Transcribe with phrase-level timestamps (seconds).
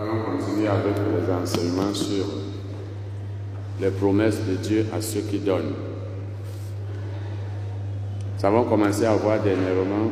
[0.00, 2.24] Allons continuer avec les enseignements sur
[3.82, 5.74] les promesses de Dieu à ceux qui donnent.
[8.38, 10.10] Nous avons commencé à voir dernièrement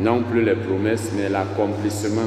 [0.00, 2.22] non plus les promesses, mais l'accomplissement.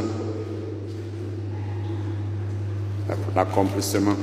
[3.35, 4.15] L'accomplissement.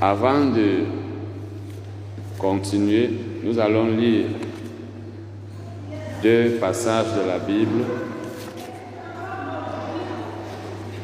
[0.00, 0.84] Avant de
[2.38, 3.10] continuer,
[3.44, 4.28] nous allons lire
[6.22, 7.84] deux passages de la Bible.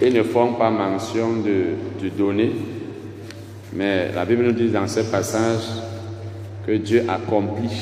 [0.00, 2.52] Ils ne font pas mention de, du donner,
[3.72, 5.66] mais la Bible nous dit dans ces passages
[6.64, 7.80] que Dieu accomplit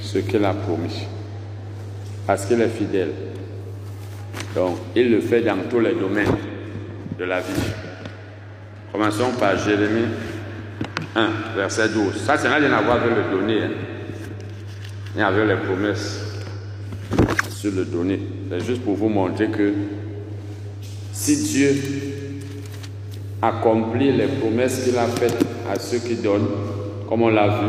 [0.00, 1.06] ce qu'il a promis,
[2.26, 3.12] parce qu'il est fidèle.
[4.56, 6.36] Donc, il le fait dans tous les domaines
[7.18, 7.70] de la vie.
[8.90, 10.08] Commençons par Jérémie
[11.14, 12.16] 1, verset 12.
[12.16, 13.70] Ça, ça n'a rien à voir avec le donner, hein.
[15.14, 16.20] Ni avec les promesses
[17.50, 18.20] sur le donner.
[18.50, 19.72] C'est juste pour vous montrer que
[21.12, 21.74] si Dieu
[23.40, 26.48] accomplit les promesses qu'il a faites à ceux qui donnent,
[27.08, 27.66] comme on l'a vu,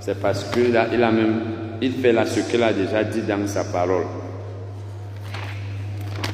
[0.00, 1.40] c'est parce qu'il il a même,
[1.80, 4.04] il fait là ce qu'il a déjà dit dans sa parole.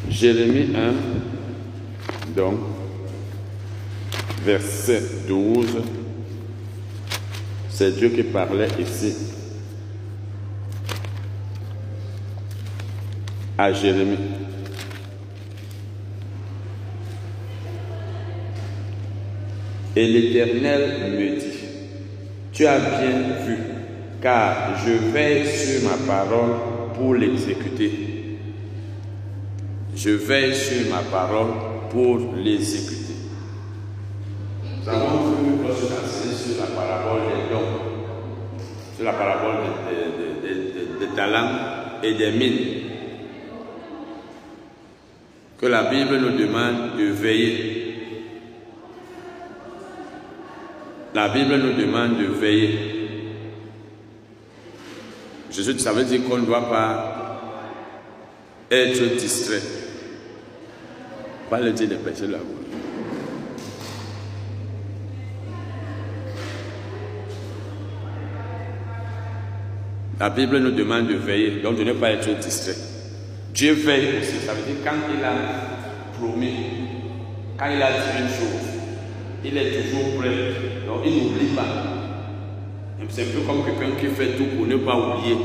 [0.09, 2.59] Jérémie 1, donc,
[4.45, 5.67] verset 12,
[7.71, 9.38] c'est Dieu qui parlait ici
[13.59, 14.17] à Jérémie.
[19.97, 21.59] Et l'Éternel me dit,
[22.53, 23.57] tu as bien vu,
[24.23, 26.55] car je veille sur ma parole
[26.95, 27.91] pour l'exécuter.
[29.97, 31.55] Je veille sur ma parole
[31.91, 33.15] pour l'exécuter.
[34.81, 37.81] Nous avons vu lorsque sur la parabole des dons,
[38.95, 39.57] sur la parabole
[41.01, 41.51] des, talents
[42.05, 42.78] et des mines,
[45.59, 47.85] que la Bible nous demande de veiller.
[51.15, 52.79] La Bible nous demande de veiller.
[55.51, 57.59] Jésus, ça veut dire qu'on ne doit pas
[58.71, 59.63] être distrait.
[61.51, 62.39] Pas le dire de péché là.
[70.21, 72.98] La Bible nous demande de veiller, donc de ne pas être distrait.
[73.59, 75.33] Dieu veille aussi, ça veut dire quand il a
[76.17, 76.55] promis,
[77.59, 78.69] quand il a dit une chose,
[79.45, 80.29] il est toujours prêt,
[80.87, 81.67] donc il n'oublie pas.
[83.09, 85.37] C'est un peu comme quelqu'un qui fait tout pour ne pas oublier,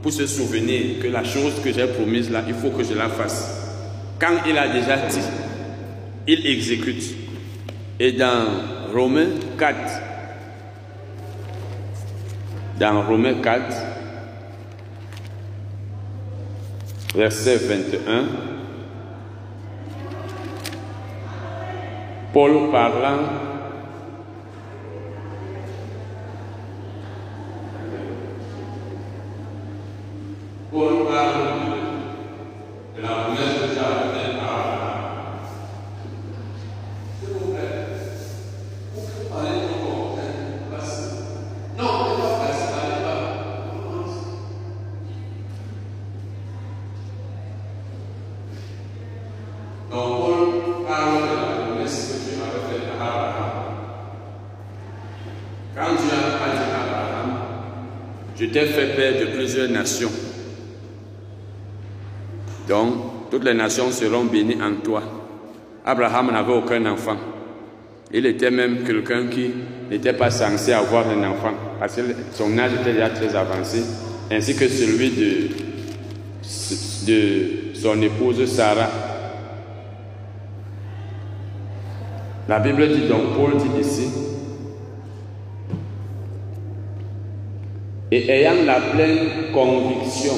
[0.00, 3.10] pour se souvenir que la chose que j'ai promise là, il faut que je la
[3.10, 3.70] fasse.
[4.18, 5.20] Quand il a déjà dit,
[6.26, 7.04] il exécute.
[8.00, 8.46] Et dans
[8.94, 9.76] Romains 4,
[12.80, 13.95] dans Romains 4,
[17.16, 18.28] verset 21,
[22.34, 23.22] Paul parlant.
[30.70, 31.44] Paul parle
[32.94, 35.04] de la promesse que Dieu a faite à Abraham.
[37.18, 37.76] S'il vous plaît,
[38.94, 40.18] vous pouvez parler encore,
[40.70, 40.96] parce
[41.78, 43.20] non, ne pas passer, n'allez pas.
[49.90, 50.40] Donc Paul
[50.86, 53.56] parle de la promesse que Dieu avait faite à Abraham.
[55.74, 57.30] Quand Dieu a dit à Abraham,
[58.64, 60.10] fait père de plusieurs nations.
[62.68, 62.94] Donc,
[63.30, 65.02] toutes les nations seront bénies en toi.
[65.84, 67.16] Abraham n'avait aucun enfant.
[68.12, 69.50] Il était même quelqu'un qui
[69.90, 72.02] n'était pas censé avoir un enfant, parce que
[72.32, 73.82] son âge était déjà très avancé,
[74.30, 75.48] ainsi que celui de,
[77.06, 78.90] de son épouse Sarah.
[82.48, 84.08] La Bible dit donc, Paul dit ici,
[88.12, 90.34] et la pleine conviction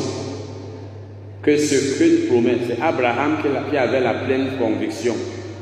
[1.43, 3.39] que ce qu'il promet, c'est Abraham
[3.71, 5.15] qui avait la pleine conviction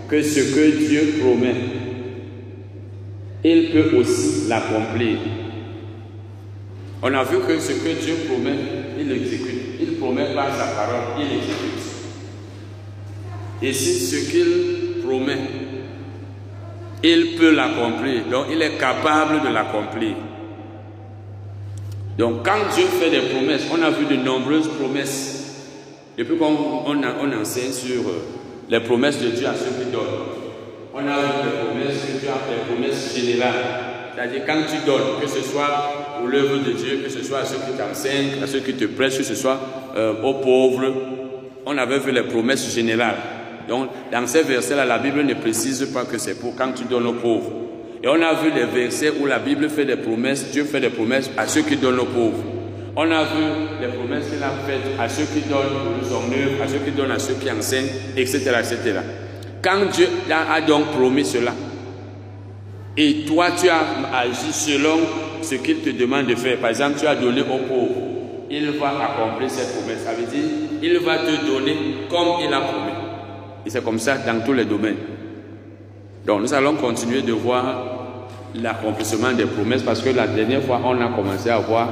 [0.09, 1.55] que ce que Dieu promet,
[3.45, 5.19] il peut aussi l'accomplir.
[7.03, 8.57] On a vu que ce que Dieu promet,
[8.99, 9.63] il exécute.
[9.81, 11.77] Il promet par sa parole, il exécute.
[13.63, 15.39] Et si ce qu'il promet,
[17.03, 18.25] il peut l'accomplir.
[18.31, 20.15] Donc il est capable de l'accomplir.
[22.19, 25.37] Donc quand Dieu fait des promesses, on a vu de nombreuses promesses
[26.17, 28.03] depuis qu'on on, enseigne sur
[28.71, 30.03] les promesses de Dieu à ceux qui donnent,
[30.95, 33.53] on a vu les promesses Dieu a les promesses générales.
[34.15, 37.45] C'est-à-dire quand tu donnes, que ce soit pour l'œuvre de Dieu, que ce soit à
[37.45, 39.61] ceux qui t'enseignent, à ceux qui te prêchent, que ce soit
[39.95, 40.95] euh, aux pauvres,
[41.67, 43.17] on avait vu les promesses générales.
[43.69, 47.07] Donc, dans ces versets-là, la Bible ne précise pas que c'est pour quand tu donnes
[47.07, 47.66] aux pauvres.
[48.07, 50.91] Et on a vu les versets où la Bible fait des promesses, Dieu fait des
[50.91, 52.39] promesses à ceux qui donnent aux pauvres.
[52.95, 53.43] On a vu
[53.81, 57.11] les promesses qu'il a faites à ceux qui donnent son œuvre, à ceux qui donnent
[57.11, 58.39] à ceux qui enseignent, etc.
[58.61, 59.01] etc.
[59.61, 61.53] Quand Dieu a donc promis cela,
[62.97, 63.81] et toi tu as
[64.15, 64.99] agi selon
[65.43, 68.03] ce qu'il te demande de faire, par exemple tu as donné aux pauvres,
[68.49, 70.05] il va accomplir cette promesse.
[70.05, 70.49] Ça veut dire,
[70.81, 71.75] il va te donner
[72.09, 72.93] comme il a promis.
[73.67, 74.95] Et c'est comme ça dans tous les domaines.
[76.25, 77.96] Donc nous allons continuer de voir
[78.63, 81.89] l'accomplissement des promesses parce que la dernière fois on a commencé à voir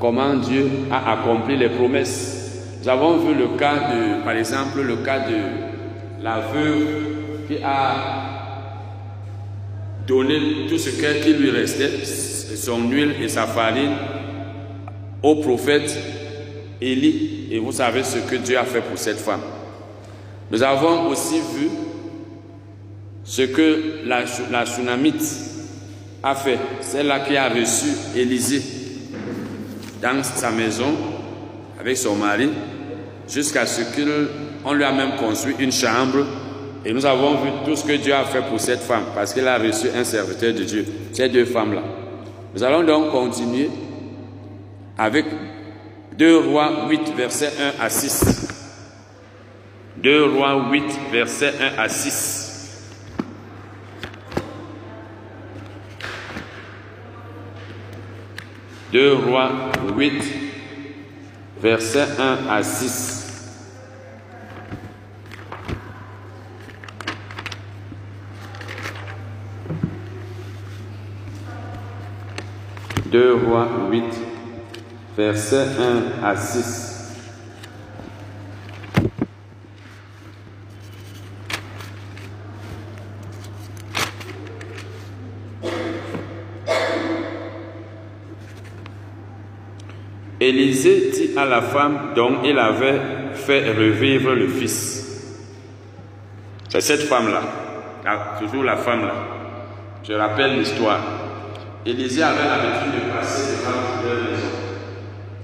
[0.00, 2.42] comment Dieu a accompli les promesses.
[2.82, 5.36] Nous avons vu le cas de, par exemple, le cas de
[6.20, 8.32] la veuve qui a
[10.04, 13.92] donné tout ce qui lui restait, son huile et sa farine,
[15.22, 15.96] au prophète
[16.80, 17.46] Élie.
[17.52, 19.42] Et vous savez ce que Dieu a fait pour cette femme.
[20.50, 21.68] Nous avons aussi vu
[23.22, 25.51] ce que la, la tsunamite
[26.22, 28.62] a fait, celle-là qui a reçu Élisée
[30.00, 30.94] dans sa maison
[31.80, 32.48] avec son mari,
[33.28, 36.26] jusqu'à ce qu'on lui a même construit une chambre.
[36.84, 39.48] Et nous avons vu tout ce que Dieu a fait pour cette femme, parce qu'elle
[39.48, 41.82] a reçu un serviteur de Dieu, ces deux femmes-là.
[42.54, 43.70] Nous allons donc continuer
[44.98, 45.26] avec
[46.18, 48.48] 2 Rois 8, verset 1 à 6.
[50.02, 52.51] 2 Rois 8, verset 1 à 6.
[58.92, 59.50] 2 Rois
[59.96, 60.22] 8,
[61.62, 63.22] verset 1 à 6.
[73.06, 74.04] Deux Rois 8,
[75.16, 75.68] verset
[76.22, 76.92] 1 à 6.
[90.42, 93.00] Élisée dit à la femme dont il avait
[93.34, 95.02] fait revivre le fils.
[96.68, 97.42] C'est cette femme-là,
[98.40, 99.14] toujours la femme-là.
[100.06, 101.00] Je rappelle l'histoire.
[101.84, 104.46] Élisée avait l'habitude de passer devant leur maison.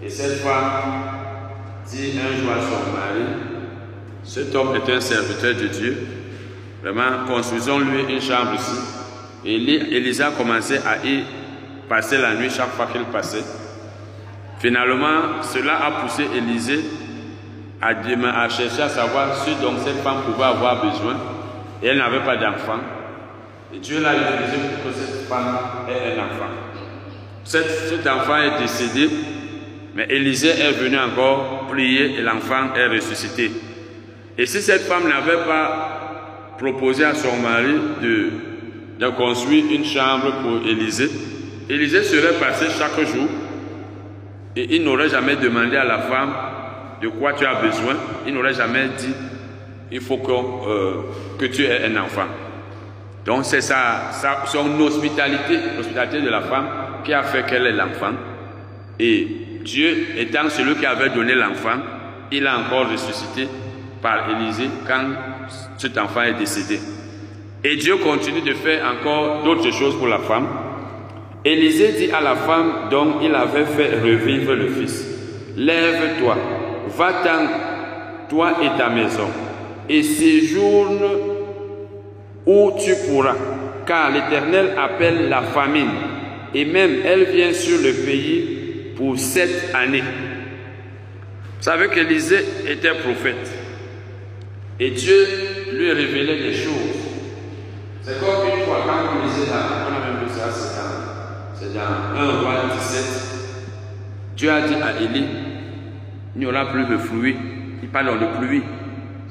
[0.02, 0.82] Et cette femme
[1.86, 3.24] dit un jour à son mari,
[4.24, 6.06] cet homme est un serviteur de Dieu.
[6.82, 8.78] Vraiment, construisons-lui une chambre ici.
[9.44, 11.24] Et a commencé à y
[11.88, 13.44] passer la nuit chaque fois qu'il passait.
[14.60, 16.80] Finalement, cela a poussé Élisée
[17.80, 21.16] à, chercher à savoir ce dont cette femme pouvait avoir besoin.
[21.82, 22.80] Et elle n'avait pas d'enfant.
[23.72, 25.58] Et Dieu l'a utilisé pour que cette femme
[25.88, 26.50] ait un enfant.
[27.44, 29.08] Cet, cet enfant est décédé,
[29.94, 33.52] mais Élisée est venu encore prier et l'enfant est ressuscité.
[34.36, 38.30] Et si cette femme n'avait pas proposé à son mari de,
[38.98, 41.10] de construire une chambre pour Élisée,
[41.70, 43.28] Élisée serait passé chaque jour
[44.58, 46.32] et il n'aurait jamais demandé à la femme
[47.00, 47.94] de quoi tu as besoin.
[48.26, 49.14] Il n'aurait jamais dit,
[49.92, 50.94] il faut que, euh,
[51.38, 52.26] que tu aies un enfant.
[53.24, 54.10] Donc c'est sa,
[54.46, 56.66] son hospitalité, l'hospitalité de la femme,
[57.04, 58.10] qui a fait qu'elle ait l'enfant.
[58.98, 59.28] Et
[59.62, 61.78] Dieu étant celui qui avait donné l'enfant,
[62.32, 63.46] il a encore ressuscité
[64.02, 65.04] par Élisée quand
[65.76, 66.80] cet enfant est décédé.
[67.62, 70.48] Et Dieu continue de faire encore d'autres choses pour la femme.
[71.44, 75.04] Élisée dit à la femme dont il avait fait revivre le fils,
[75.56, 76.36] Lève-toi,
[76.96, 77.46] va-t'en,
[78.28, 79.28] toi et ta maison,
[79.88, 81.00] et séjourne
[82.46, 83.36] où tu pourras,
[83.86, 85.90] car l'Éternel appelle la famine,
[86.54, 90.02] et même elle vient sur le pays pour sept années.
[90.02, 93.50] Vous savez qu'Élisée était prophète,
[94.78, 95.26] et Dieu
[95.72, 96.72] lui révélait des choses.
[98.02, 101.07] C'est comme une fois, quand on lisait là, on a même vu ça,
[101.66, 103.04] dans 1 roi 17.
[104.36, 105.26] Dieu a dit à Élie,
[106.34, 107.36] il n'y aura plus de fruits.
[107.82, 108.62] Il parle de pluie.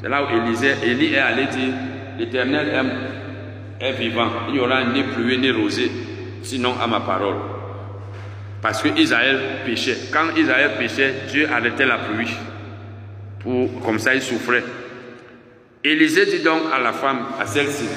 [0.01, 1.73] C'est là où Élisée, Élie est allé dire,
[2.17, 2.85] l'Éternel
[3.79, 4.27] est vivant.
[4.47, 5.91] Il n'y aura ni pluie ni rosée,
[6.43, 7.35] sinon à ma parole.
[8.61, 9.97] Parce que Israël péchait.
[10.11, 12.33] Quand Israël péchait, Dieu arrêtait la pluie.
[13.39, 14.63] Pour, comme ça, il souffrait.
[15.83, 17.87] Élisée dit donc à la femme, à celle-ci,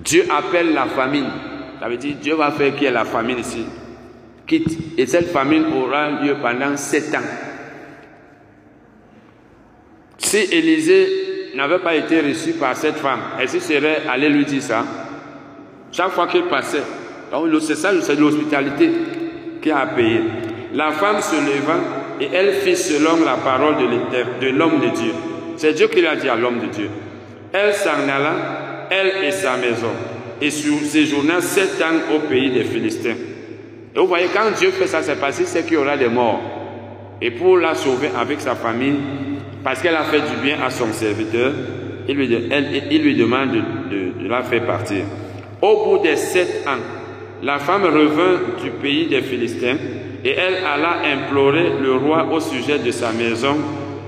[0.00, 1.28] Dieu appelle la famine.
[1.80, 3.66] Ça veut dire Dieu va faire qu'il y ait la famine ici.
[4.46, 4.98] Quitte.
[4.98, 7.18] Et cette famine aura lieu pendant sept ans.
[10.18, 14.62] Si Élisée n'avait pas été reçu par cette femme, est-ce qu'il serait allé lui dire
[14.62, 14.84] ça?
[15.92, 16.82] Chaque fois qu'il passait,
[17.60, 18.90] c'est ça, c'est l'hospitalité
[19.62, 20.20] qui a payé.
[20.74, 21.76] La femme se leva
[22.20, 23.76] et elle fit selon la parole
[24.40, 25.12] de l'homme de Dieu.
[25.56, 26.90] C'est Dieu qui l'a dit à l'homme de Dieu.
[27.52, 29.92] Elle s'en alla, elle et sa maison,
[30.40, 33.14] et séjourna sept ans au pays des Philistins.
[33.94, 36.40] Et vous voyez, quand Dieu fait ça, c'est parce qu'il qu'il y aura des morts.
[37.20, 38.96] Et pour la sauver avec sa famille,
[39.64, 41.52] parce qu'elle a fait du bien à son serviteur,
[42.08, 42.28] il lui,
[42.90, 45.04] il lui demande de, de la faire partir.
[45.62, 46.82] Au bout des sept ans,
[47.42, 49.76] la femme revint du pays des Philistins
[50.24, 53.56] et elle alla implorer le roi au sujet de sa maison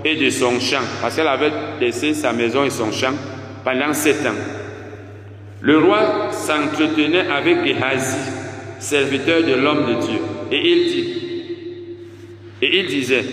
[0.05, 3.15] et de son champ, parce qu'elle avait laissé sa maison et son champ
[3.65, 4.58] pendant sept ans.
[5.61, 8.31] Le roi s'entretenait avec Gehazi,
[8.79, 10.19] serviteur de l'homme de Dieu,
[10.53, 11.15] et il dit,
[12.63, 13.25] et il disait,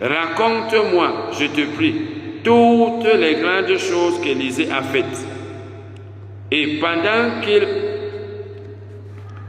[0.00, 1.94] raconte-moi, je te prie,
[2.42, 5.26] toutes les grandes choses qu'Élisée a faites.
[6.50, 7.66] Et pendant qu'il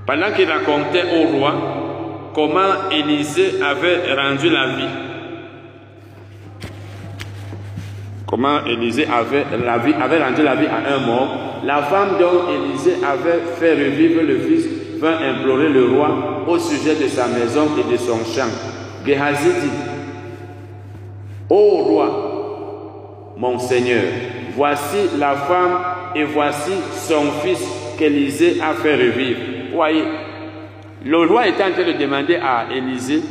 [0.05, 4.89] pendant qu'il racontait au roi comment Élisée avait rendu la vie,
[8.33, 11.27] comment Élisée avait, rendu la vie à un mort,
[11.63, 14.65] la femme dont Élisée avait fait revivre le fils
[14.99, 18.49] vint implorer le roi au sujet de sa maison et de son champ.
[19.05, 19.69] Gehazi dit,
[21.47, 24.01] Ô roi, mon Seigneur,
[24.55, 25.77] voici la femme
[26.15, 26.71] et voici
[27.07, 27.63] son fils
[27.99, 29.39] qu'Élisée a fait revivre.
[29.75, 30.05] Voyez,
[31.05, 33.21] le roi était en train de demander à Élisée,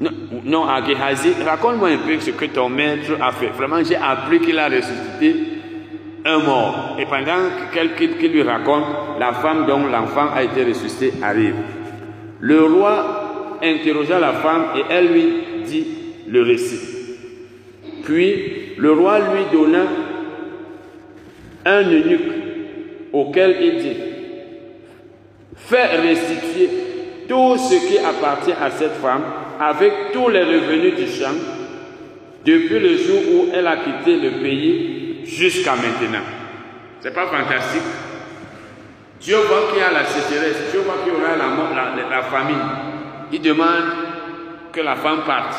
[0.00, 3.48] non, à Gehazi, raconte-moi un peu ce que ton maître a fait.
[3.48, 5.36] Vraiment, j'ai appris qu'il a ressuscité
[6.24, 6.96] un mort.
[6.98, 8.84] Et pendant qu'il lui raconte,
[9.18, 11.56] la femme dont l'enfant a été ressuscité arrive.
[12.40, 15.32] Le roi interrogea la femme et elle lui
[15.64, 15.86] dit
[16.28, 16.80] le récit.
[18.04, 19.84] Puis le roi lui donna
[21.64, 22.32] un eunuque
[23.12, 23.96] auquel il dit,
[25.56, 26.70] fais restituer
[27.28, 29.22] tout ce qui appartient à cette femme
[29.60, 31.34] avec tous les revenus du champ
[32.44, 36.24] depuis le jour où elle a quitté le pays jusqu'à maintenant.
[37.00, 37.82] C'est pas fantastique?
[39.20, 42.22] Dieu voit qu'il y a la sécheresse, Dieu voit qu'il y aura la, la, la.
[43.32, 43.84] Il demande
[44.72, 45.56] que la femme parte.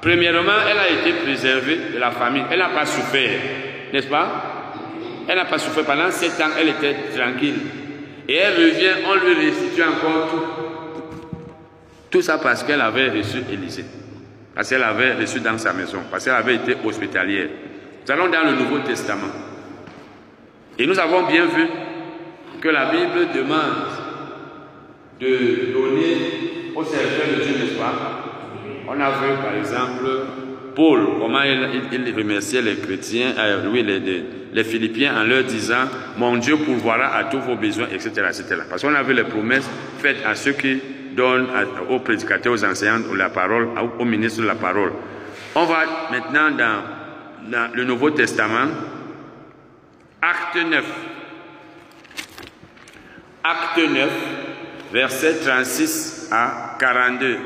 [0.00, 2.44] Premièrement, elle a été préservée de la famine.
[2.50, 3.38] Elle n'a pas souffert,
[3.92, 4.28] n'est-ce pas?
[5.28, 5.84] Elle n'a pas souffert.
[5.84, 7.58] Pendant sept ans, elle était tranquille.
[8.26, 10.69] Et elle revient, on lui restitue encore tout.
[12.10, 13.84] Tout ça parce qu'elle avait reçu Élisée.
[14.54, 16.00] Parce qu'elle avait reçu dans sa maison.
[16.10, 17.48] Parce qu'elle avait été hospitalière.
[18.04, 19.30] Nous allons dans le Nouveau Testament.
[20.78, 21.66] Et nous avons bien vu
[22.60, 23.86] que la Bible demande
[25.20, 28.20] de donner au serviteur de Dieu, n'est-ce pas?
[28.88, 30.06] On a vu par exemple
[30.74, 35.84] Paul, comment il, remerciait les chrétiens, euh, les, Philippiens en leur disant
[36.16, 38.10] Mon Dieu pourvoira à tous vos besoins, etc.
[38.28, 38.62] etc.
[38.68, 40.80] Parce qu'on a vu les promesses faites à ceux qui
[41.14, 44.92] donnent à, aux prédicateurs, aux enseignants, la parole, aux ministres la parole.
[45.54, 48.68] On va maintenant dans, dans le Nouveau Testament,
[50.22, 50.84] acte 9.
[53.42, 54.10] Acte 9,
[54.92, 57.38] verset 36 à 42.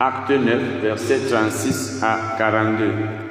[0.00, 3.27] Acte 9, verset 36 à 42.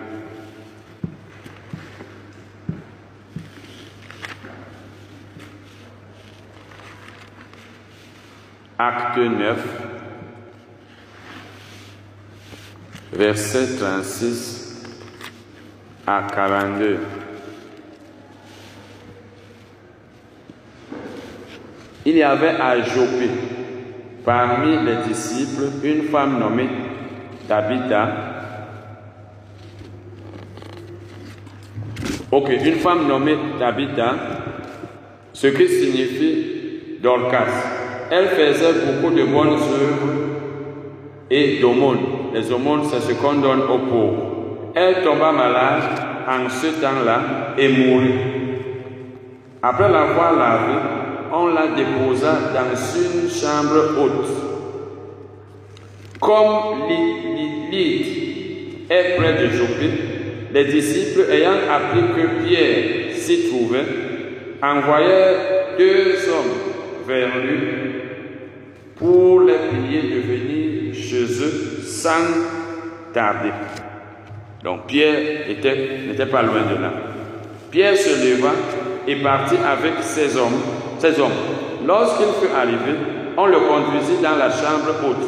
[8.79, 9.57] Acte 9,
[13.12, 14.86] verset 36
[16.05, 17.00] à 42.
[22.05, 23.31] Il y avait à Jopé,
[24.24, 26.69] parmi les disciples, une femme nommée
[27.48, 28.10] Tabitha.
[32.29, 34.13] Ok, une femme nommée Tabitha,
[35.34, 37.66] ce qui signifie Dorcas.
[38.09, 40.13] Elle faisait beaucoup de bonnes œuvres
[41.29, 42.31] et d'aumônes.
[42.33, 44.71] Les aumônes, c'est ce qu'on donne aux pauvres.
[44.75, 45.83] Elle tomba malade
[46.27, 48.13] en ce temps-là et mourut.
[49.61, 50.79] Après l'avoir lavée,
[51.33, 54.29] on la déposa dans une chambre haute.
[56.21, 59.89] Comme Lydie est près de Jopé,
[60.53, 63.85] les disciples ayant appris que Pierre s'y trouvait,
[64.61, 67.97] envoyèrent deux hommes vers lui
[68.98, 72.25] pour les prier de venir chez eux sans
[73.13, 73.51] tarder.
[74.63, 76.92] Donc Pierre n'était pas loin de là.
[77.72, 78.51] Pierre se leva
[79.08, 80.62] et partit avec ses hommes.
[81.00, 81.32] Ses hommes.
[81.86, 82.98] Lorsqu'il fut arrivé,
[83.38, 85.27] on le conduisit dans la chambre haute.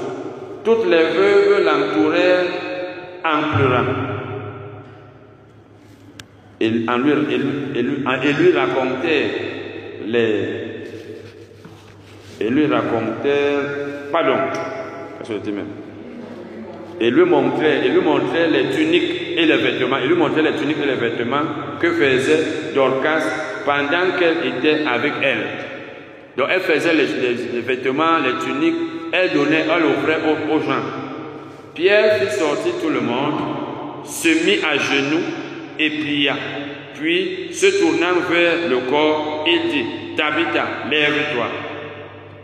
[0.64, 2.46] Toutes les veuves l'entourèrent
[3.24, 4.10] en pleurant.
[6.60, 6.86] et, lui,
[7.76, 9.32] et, lui, racontait
[10.06, 10.69] les.
[12.39, 14.12] Et lui racontait.
[14.12, 14.36] Pardon,
[17.01, 19.98] et lui montrait, et lui montrait les tuniques et les vêtements.
[20.01, 21.43] Il lui montrait les tuniques et les vêtements
[21.79, 23.22] que faisait Dorcas
[23.65, 25.46] pendant qu'elle était avec elle.
[26.38, 28.75] Donc elle faisait les, vêtements, les tuniques,
[29.12, 30.84] elle donnait, elle offrait aux, aux gens.
[31.74, 33.36] Pierre fit sortir tout le monde,
[34.05, 35.24] se mit à genoux
[35.77, 36.36] et pria.
[36.96, 39.86] Puis, se tournant vers le corps, il dit,
[40.17, 41.69] Tabitha, lève-toi.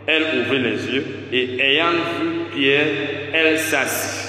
[0.06, 2.86] Elle ouvrit les yeux et ayant vu Pierre,
[3.32, 4.26] elle s'assit.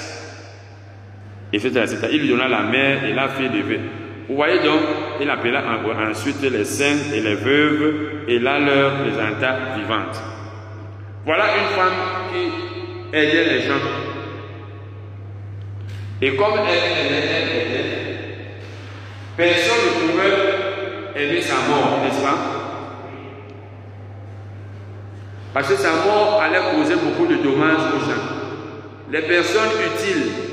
[1.52, 3.80] Et il lui donna la mère et la fille levée.
[4.28, 4.80] Vous voyez donc,
[5.20, 5.62] il appela
[6.10, 7.94] ensuite les saints et les veuves
[8.28, 10.20] et là leur présenta vivante.
[11.24, 11.92] Voilà une femme
[12.32, 13.74] qui aidait les gens.
[16.20, 18.08] Et comme elle aidait,
[19.36, 22.67] personne ne pouvait aimer sa mort, n'est-ce pas?
[25.54, 28.22] Parce que sa mort allait causer beaucoup de dommages aux gens.
[29.10, 30.48] Les personnes utiles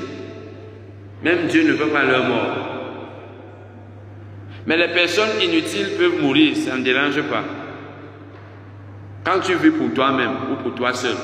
[1.22, 2.56] même Dieu ne veut pas leur mort.
[4.66, 7.42] Mais les personnes inutiles peuvent mourir, ça ne dérange pas.
[9.24, 11.16] Quand tu vis pour toi-même ou pour toi seul,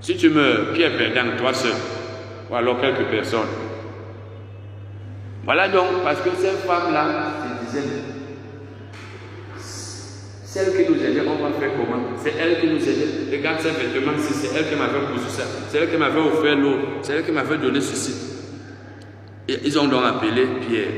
[0.00, 1.72] si tu meurs, qui est perdant Toi seul,
[2.50, 3.48] ou alors quelques personnes.
[5.44, 7.88] Voilà donc, parce que cette femme-là se disait,
[10.48, 12.02] celle qui nous aidait, on va faire comment?
[12.16, 13.36] C'est elle qui nous aidait.
[13.36, 15.42] Regarde ses vêtements, c'est elle qui m'avait poussé ça.
[15.68, 16.76] C'est elle qui m'avait offert l'eau.
[17.02, 18.14] C'est elle qui m'avait donné ceci.
[19.46, 20.88] Et ils ont donc appelé Pierre.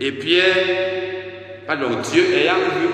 [0.00, 0.56] Et Pierre,
[1.66, 2.88] pardon, Dieu ayant vu,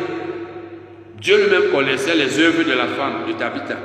[1.21, 3.77] Dieu lui-même connaissait les œuvres de la femme, de Tabitha.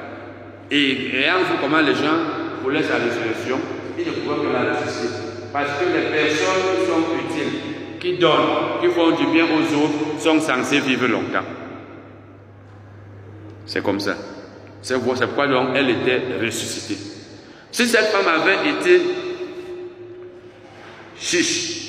[0.72, 2.18] Et ayant vu comment les gens
[2.64, 3.60] voulaient sa résurrection,
[3.96, 5.22] il ne pouvait que la ressusciter.
[5.54, 7.60] Parce que les personnes qui sont utiles,
[8.00, 11.46] qui donnent, qui font du bien aux autres, sont censées vivre longtemps.
[13.68, 14.16] C'est comme ça.
[14.82, 16.98] C'est pourquoi donc elle était ressuscitée.
[17.72, 19.02] Si cette femme avait été
[21.20, 21.84] chiche.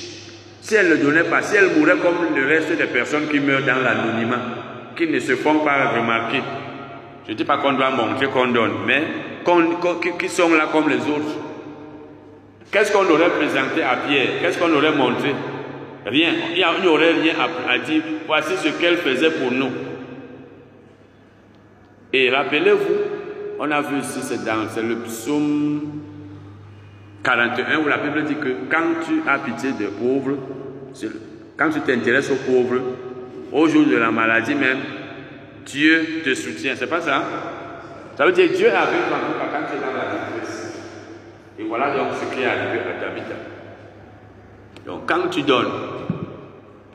[0.61, 3.65] Si elle ne donnait pas, si elle mourait comme le reste des personnes qui meurent
[3.65, 4.41] dans l'anonymat,
[4.95, 6.41] qui ne se font pas remarquer,
[7.25, 9.03] je ne dis pas qu'on doit montrer qu'on donne, mais
[10.19, 11.37] qui, sont là comme les autres.
[12.71, 14.41] Qu'est-ce qu'on aurait présenté à Pierre?
[14.41, 15.33] Qu'est-ce qu'on aurait montré?
[16.05, 16.33] Rien.
[16.55, 18.03] Il n'y aurait rien à, à dire.
[18.27, 19.71] Voici ce qu'elle faisait pour nous.
[22.11, 25.81] Et rappelez-vous, on a vu ici, c'est dans le psaume
[27.23, 30.37] 41 où la Bible dit que quand tu as pitié des pauvres,
[31.57, 32.81] quand tu t'intéresses aux pauvres,
[33.51, 34.79] au jour de la maladie même,
[35.65, 36.73] Dieu te soutient.
[36.75, 37.23] C'est pas ça?
[38.15, 39.17] Ça veut dire Dieu est avec toi
[39.51, 40.73] quand tu es dans la détresse.
[41.59, 43.23] Et voilà donc ce qui est arrivé à David.
[44.85, 45.71] Donc quand tu donnes,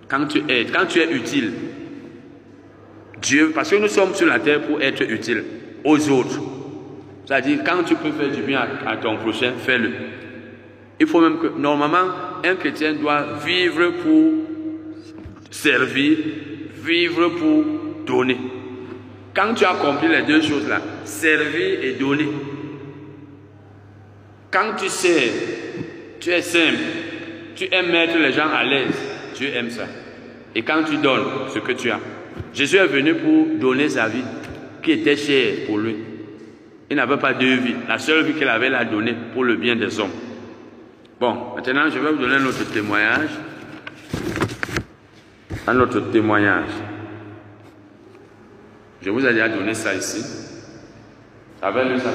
[0.09, 1.53] quand tu aides, quand tu es utile,
[3.25, 5.45] Dieu, parce que nous sommes sur la terre pour être utiles
[5.83, 6.41] aux autres.
[7.25, 9.91] C'est-à-dire, quand tu peux faire du bien à, ton prochain, fais-le.
[11.01, 12.13] Il faut même que, normalement,
[12.45, 14.33] un chrétien doit vivre pour
[15.51, 16.19] servir,
[16.85, 17.65] vivre pour
[18.07, 18.39] donner.
[19.35, 22.29] Quand tu as compris les deux choses-là, servir et donner,
[24.51, 25.33] quand tu sais,
[26.21, 26.79] tu es simple,
[27.57, 28.95] tu aimes mettre les gens à l'aise,
[29.35, 29.87] Dieu aime ça.
[30.55, 31.99] Et quand tu donnes ce que tu as,
[32.55, 34.23] Jésus est venu pour donner sa vie,
[34.83, 35.97] qui était chère pour lui.
[36.89, 37.75] Il n'avait pas deux vies.
[37.89, 40.13] La seule vie qu'il avait, l'a donnée pour le bien des hommes.
[41.19, 43.31] Bon, maintenant, je vais vous donner un autre témoignage.
[45.67, 46.71] Un autre témoignage.
[49.03, 50.25] Je vous ai déjà donné ça ici.
[51.61, 52.15] Avec le sac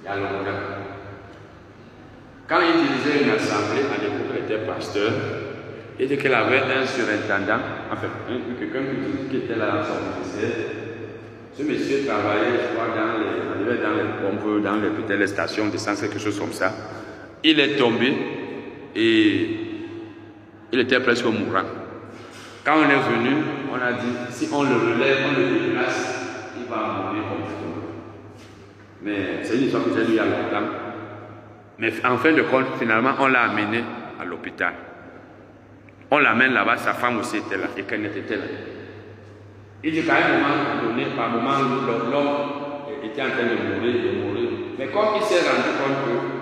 [0.00, 0.50] il y a longtemps.
[2.48, 5.12] Quand il dirigeait une assemblée, à l'époque, pasteur.
[5.98, 7.60] Dit qu'il avait un surintendant,
[7.92, 8.06] enfin,
[8.58, 8.78] quelqu'un
[9.28, 10.48] qui était là, son officier.
[11.52, 15.68] Ce monsieur travaillait, je crois, dans les, dans les pompes, dans les, peut les stations
[15.68, 16.72] quelque chose comme ça.
[17.42, 18.14] Il est tombé
[18.94, 19.50] et
[20.70, 21.66] il était presque mourant.
[22.64, 26.70] Quand on est venu, on a dit, si on le relève, on le déplace, il
[26.70, 27.82] va mourir complètement.
[29.02, 30.70] Mais c'est une histoire que j'ai lue il y a longtemps.
[31.80, 33.82] Mais en fin de compte, finalement, on l'a amené
[34.20, 34.74] à l'hôpital.
[36.10, 38.44] On l'amène là-bas, sa femme aussi était là, et qu'elle était là.
[39.84, 41.58] Il dit qu'à un moment donné, par moment,
[42.10, 44.48] l'homme était en train de mourir, de mourir.
[44.78, 46.38] Mais comme il s'est rendu compte que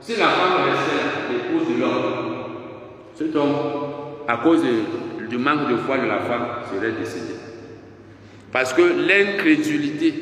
[0.00, 2.36] si la femme restait l'épouse de l'homme,
[3.14, 3.56] cet homme,
[4.28, 7.34] à cause du manque de foi de la femme, serait décédé.
[8.52, 10.14] Parce que l'incrédulité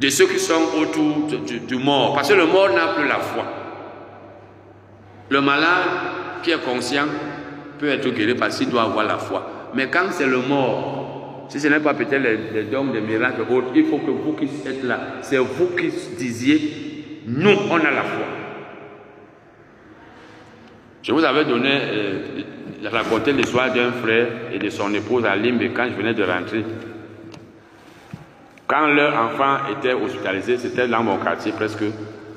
[0.00, 2.14] de ceux qui sont autour du, du mort.
[2.14, 3.44] Parce que le mort n'a plus la foi.
[5.30, 5.84] Le malade
[6.42, 7.06] qui est conscient
[7.78, 9.70] peut être guéri parce qu'il doit avoir la foi.
[9.74, 13.68] Mais quand c'est le mort, si ce n'est pas peut-être les, dons des miracles autres,
[13.74, 18.02] il faut que vous qui êtes là, c'est vous qui disiez, nous, on a la
[18.02, 18.26] foi.
[21.02, 22.18] Je vous avais donné, euh,
[22.90, 26.64] raconté l'histoire d'un frère et de son épouse à Limbe quand je venais de rentrer.
[28.66, 31.84] Quand leur enfant était hospitalisé, c'était dans mon quartier presque.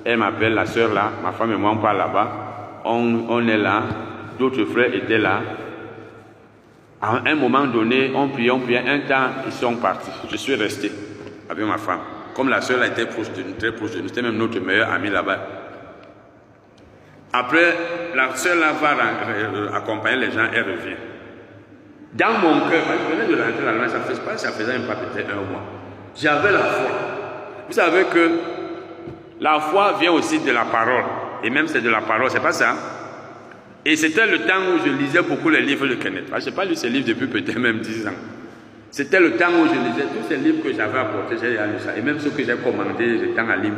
[0.05, 2.50] Elle m'appelle, la soeur là, ma femme et moi on part là-bas.
[2.85, 3.83] On, est là,
[4.39, 5.41] d'autres frères étaient là.
[7.01, 8.83] À un moment donné, on priait, on priait.
[8.87, 10.11] Un temps, ils sont partis.
[10.29, 10.91] Je suis resté
[11.49, 11.99] avec ma femme.
[12.35, 13.27] Comme la soeur était proche
[13.59, 15.39] très proche de nous, c'était même notre meilleur ami là-bas.
[17.33, 17.75] Après,
[18.15, 20.97] la soeur là va accompagner les gens, elle revient.
[22.13, 25.29] Dans mon cœur, je venais de rentrer là-bas, ça faisait pas, ça faisait pas peut-être
[25.31, 25.63] un mois.
[26.15, 26.91] J'avais la foi.
[27.67, 28.31] Vous savez que
[29.39, 31.05] la foi vient aussi de la parole.
[31.43, 32.75] Et même c'est de la parole, c'est pas ça.
[33.83, 36.25] Et c'était le temps où je lisais beaucoup les livres de Kenneth.
[36.37, 38.11] Je n'ai pas lu ces livres depuis peut-être même 10 ans.
[38.91, 41.97] C'était le temps où je lisais tous ces livres que j'avais apportés, j'ai lu ça.
[41.97, 43.71] Et même ceux que j'ai commandés, temps à lire.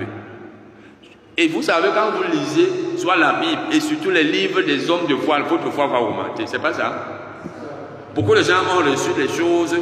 [1.37, 5.07] Et vous savez, quand vous lisez soit la Bible et surtout les livres des hommes
[5.07, 6.43] de foi, votre foi va augmenter.
[6.47, 7.21] C'est pas ça?
[8.13, 9.75] Beaucoup de gens ont reçu des choses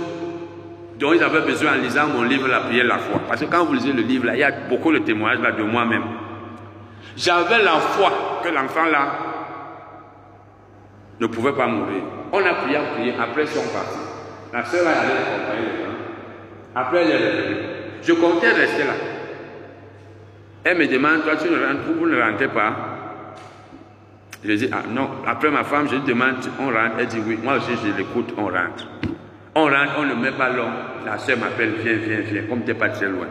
[0.99, 3.21] dont ils avaient besoin en lisant mon livre La prière, la foi.
[3.27, 5.63] Parce que quand vous lisez le livre, il y a beaucoup de témoignages là de
[5.63, 6.03] moi-même.
[7.17, 9.07] J'avais la foi que l'enfant là
[11.19, 12.03] ne pouvait pas mourir.
[12.31, 13.99] On a prié, prié, après ils sont partis.
[14.53, 15.81] La soeur a allé accompagner les.
[16.75, 17.57] Après, elle est revenue.
[18.01, 18.93] Je comptais rester là.
[20.63, 22.73] Elle me demande, toi, tu ne rentres, vous ne rentrez pas
[24.43, 25.09] Je dis, ah non.
[25.27, 27.37] Après ma femme, je lui demande, on rentre Elle dit oui.
[27.41, 28.87] Moi aussi, je l'écoute, on rentre.
[29.55, 30.69] On rentre, on ne met pas long.
[31.05, 33.27] La soeur m'appelle, viens, viens, viens, comme tu n'es pas très loin.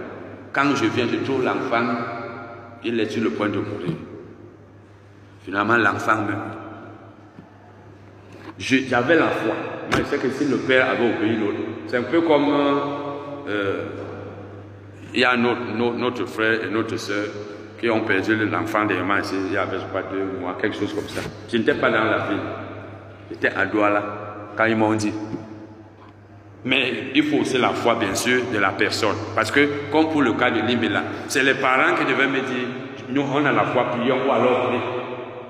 [0.52, 1.84] Quand je viens, je trouve l'enfant,
[2.84, 3.96] il est sur le point de mourir.
[5.44, 6.58] Finalement, l'enfant meurt.
[8.58, 9.54] J'avais la foi.
[9.90, 12.48] Moi, je sais que si le père avait obéi l'autre, c'est un peu comme
[13.48, 13.84] euh,
[15.14, 17.26] il y a notre, notre, frère et notre soeur
[17.78, 20.92] qui ont perdu l'enfant des mains il y avait, je crois, deux mois, quelque chose
[20.92, 21.22] comme ça.
[21.50, 22.38] Je n'étais pas dans la ville.
[23.30, 25.12] J'étais à Douala quand ils m'ont dit.
[26.64, 29.16] Mais il faut aussi la foi, bien sûr, de la personne.
[29.34, 32.68] Parce que, comme pour le cas de Limela, c'est les parents qui devaient me dire,
[33.08, 34.82] nous, on a la foi, prions, ou alors prions.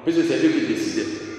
[0.05, 1.31] Puisque c'est eux qui décidaient.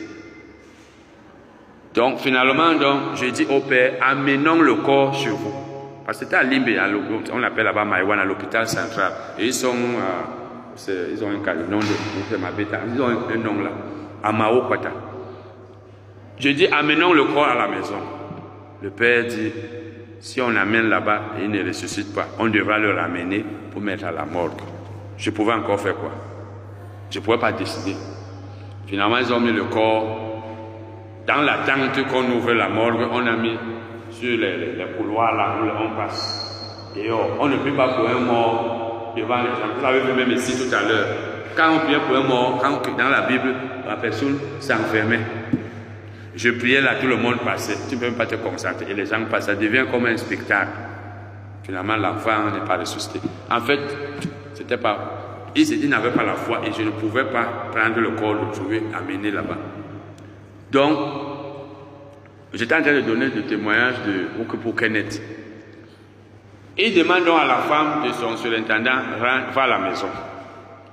[1.94, 5.54] Donc finalement, donc, je dis au Père, amenons le corps sur vous.
[6.06, 6.70] Parce que c'était à Limbe,
[7.34, 9.12] on l'appelle là-bas Maïwan, à l'hôpital central.
[9.38, 11.86] Et ils sont, euh, ils ont un nom de
[12.96, 13.72] ils ont un, nom là,
[14.24, 14.32] à
[14.68, 14.92] Kwata.
[16.38, 18.21] Je dis, amenons le corps à la maison.
[18.82, 19.52] Le Père dit,
[20.20, 24.06] si on l'amène là-bas et il ne ressuscite pas, on devra le ramener pour mettre
[24.06, 24.60] à la morgue.
[25.18, 26.12] Je pouvais encore faire quoi?
[27.12, 27.96] Je ne pouvais pas décider.
[28.88, 30.32] Finalement, ils ont mis le corps
[31.28, 33.56] dans la tente qu'on ouvre la morgue, on a mis
[34.10, 36.92] sur les, couloirs là où on passe.
[36.96, 39.76] Et on ne peut pas pour un mort devant les gens.
[39.78, 41.08] Vous l'avez vu même ici tout à l'heure.
[41.56, 43.54] Quand on priait pour un mort, quand dans la Bible,
[43.88, 45.22] la personne s'enfermait.
[46.36, 47.76] Je priais là, tout le monde passait.
[47.90, 48.86] Tu ne peux même pas te concentrer.
[48.90, 49.46] Et les gens passent.
[49.46, 50.72] Ça devient comme un spectacle.
[51.64, 53.20] Finalement, l'enfant n'est pas ressuscité.
[53.50, 53.80] En fait,
[54.54, 55.52] c'était pas.
[55.56, 58.84] Il, n'avait pas la foi et je ne pouvais pas prendre le corps, le trouver,
[58.96, 59.58] amener là-bas.
[60.72, 60.98] Donc,
[62.54, 65.22] j'étais en train de donner des témoignages de, pour Kenneth.
[66.78, 70.08] Il demande donc à la femme de son surintendant, va à la maison.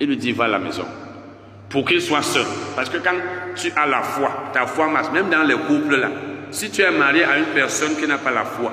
[0.01, 0.85] Il lui dit, va à la maison.
[1.69, 2.47] Pour qu'il soit seul.
[2.75, 3.15] Parce que quand
[3.55, 6.11] tu as la foi, ta foi marche, même dans les couples là,
[6.51, 8.73] si tu es marié à une personne qui n'a pas la foi,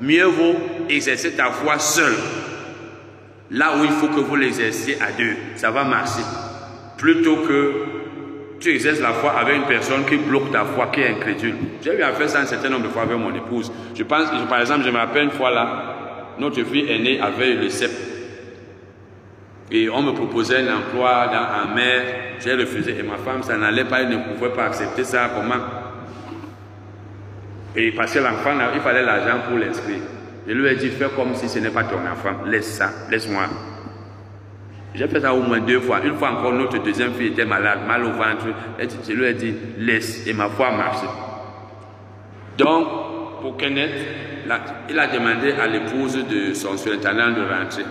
[0.00, 0.56] mieux vaut
[0.88, 2.14] exercer ta foi seul.
[3.50, 6.22] Là où il faut que vous l'exerciez à deux, ça va marcher.
[6.96, 7.72] Plutôt que
[8.60, 11.54] tu exerces la foi avec une personne qui bloque ta foi, qui est incrédule.
[11.82, 13.70] J'ai eu à faire ça un certain nombre de fois avec mon épouse.
[13.94, 17.68] Je pense, par exemple, je me rappelle une fois là, notre fille aînée avait le
[17.68, 17.90] CEP.
[19.70, 22.02] Et on me proposait un emploi dans, mer,
[22.38, 22.96] j'ai refusé.
[22.98, 25.30] Et ma femme, ça n'allait pas, elle ne pouvait pas accepter ça.
[25.34, 25.62] Comment?
[27.74, 30.00] Et parce que l'enfant, il fallait l'argent pour l'inscrire.
[30.46, 32.44] Je lui ai dit, fais comme si ce n'est pas ton enfant.
[32.46, 33.46] Laisse ça, laisse-moi.
[34.94, 36.00] J'ai fait ça au moins deux fois.
[36.04, 38.46] Une fois encore, notre deuxième fille était malade, mal au ventre.
[38.78, 40.26] Et je lui ai dit, laisse.
[40.26, 41.06] Et ma foi a marché.
[42.56, 42.86] Donc,
[43.42, 43.90] pour Kenneth,
[44.88, 47.84] il a demandé à l'épouse de son surintendant de rentrer.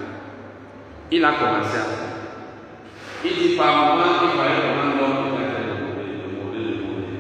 [1.12, 2.16] Il a commencé à faire.
[3.24, 6.22] Il dit, par moment, il fallait vraiment l'homme de mourir,
[6.54, 7.16] de mourir.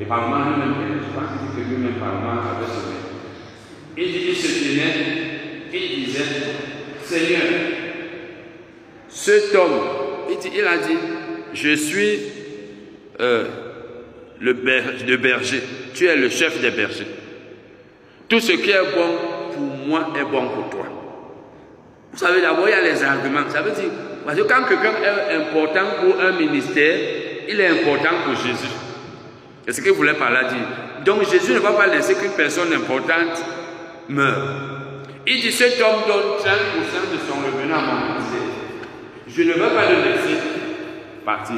[0.00, 2.96] Et par moment, lui-même, je pense qu'il dit que lui-même, par moment, avait sauvé.
[3.96, 5.24] Il dit, il se tenait
[5.76, 6.22] il disait,
[7.02, 7.42] Seigneur,
[9.08, 9.80] cet homme,
[10.28, 10.98] il, a dit,
[11.52, 12.18] je suis
[13.20, 13.46] euh,
[14.40, 14.52] le,
[15.16, 15.62] berger,
[15.94, 17.06] tu es le chef des bergers.
[18.28, 19.16] Tout ce qui est bon
[19.52, 20.93] pour moi est bon pour toi.
[22.14, 23.40] Vous savez, d'abord, il y a les arguments.
[23.48, 23.90] Ça veut dire,
[24.24, 26.96] parce que quand quelqu'un est important pour un ministère,
[27.48, 28.70] il est important pour Jésus.
[29.66, 30.64] C'est ce qu'il voulait par là dire.
[31.04, 33.42] Donc Jésus ne va pas laisser qu'une personne importante
[34.08, 34.38] meure.
[35.26, 38.38] Il dit, cet homme donne 30% de son revenu à mon ministère.
[39.26, 40.40] Je ne veux pas le laisser
[41.24, 41.56] partir.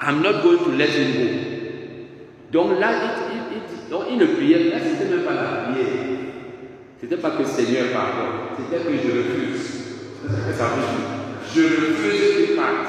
[0.00, 1.28] I'm not going to let him go.
[2.52, 2.90] Donc là,
[3.32, 5.65] il, il, donc il ne priait, là, c'était même pas prière.
[7.08, 9.60] C'était pas que Seigneur pardon, c'était que je refuse.
[11.54, 12.88] Je refuse qu'il parte.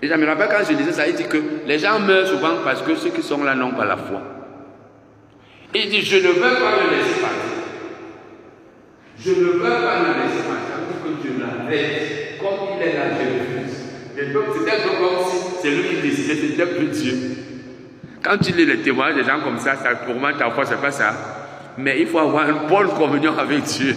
[0.00, 2.58] Et je me rappelle quand je disais ça, il dit que les gens meurent souvent
[2.62, 4.22] parce que ceux qui sont là n'ont pas la foi.
[5.74, 7.58] Il dit, je ne veux pas le laisser partir.
[9.18, 10.76] Je ne veux pas le laisser partir.
[11.02, 12.38] Que Dieu l'arrête.
[12.38, 13.78] Comme il est là, je refuse.
[14.14, 17.14] C'était un peu comme si c'est lui qui décidait, c'était plus Dieu.
[18.22, 20.80] Quand tu lis les témoignages des gens comme ça, ça pour moi, ta foi, c'est
[20.80, 21.45] pas ça.
[21.78, 23.94] Mais il faut avoir une bonne communion avec Dieu.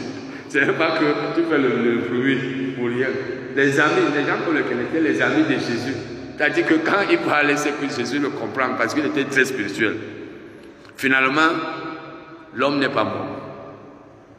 [0.50, 3.08] Ce n'est pas que tu fais le, bruit pour rien.
[3.56, 5.96] Les amis, les gens qu'on le connaissait, les amis de Jésus.
[6.38, 9.96] C'est-à-dire que quand il parlait, c'est que Jésus le comprend parce qu'il était très spirituel.
[10.98, 11.52] Finalement,
[12.56, 13.40] l'homme n'est pas mort.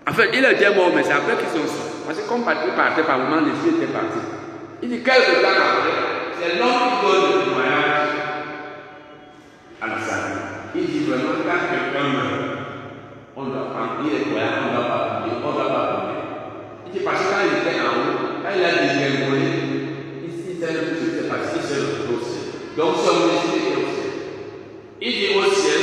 [0.08, 1.90] En fait, il était mort, mais c'est après qu'ils sont sortis.
[2.06, 4.18] Parce que comme Patrick partait par moment, l'esprit était parti.
[4.82, 5.90] Il dit quelques temps après,
[6.40, 6.68] c'est l'homme
[7.00, 8.08] qui donne le témoignage
[9.80, 10.32] à la salle.
[10.74, 12.49] Il dit vraiment, quand quelqu'un meurt,
[13.40, 16.20] on doit prendre, il est croyant, on doit pas prier, on doit pas prier.
[16.86, 19.48] Il dit parce que quand il était en haut, quand il a dégringolé,
[20.28, 22.44] il s'est le plus, c'est parce qu'il s'est retrouvé au ciel.
[22.76, 24.12] Donc son esprit est au ciel.
[25.00, 25.80] Il dit au ciel,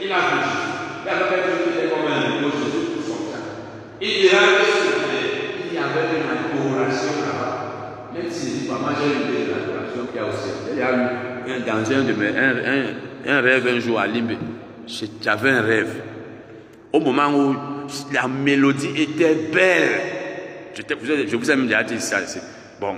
[0.00, 0.72] il a vu Jésus.
[1.04, 3.44] Il a fait tout était comme un nouveau Jésus pour son temps.
[4.00, 4.64] Il dira que
[5.68, 8.08] il y avait une adoration là-bas.
[8.14, 10.72] Même si dit, maman, j'ai eu de l'adoration qu'il y a au ciel.
[10.72, 14.38] Il y a eu un, dans un un, un, un rêve un jour à Limbe.
[14.86, 16.00] J'avais un rêve
[16.92, 17.56] au moment où
[18.12, 20.00] la mélodie était belle.
[20.74, 22.18] Je vous ai même déjà dit ça.
[22.80, 22.96] Bon,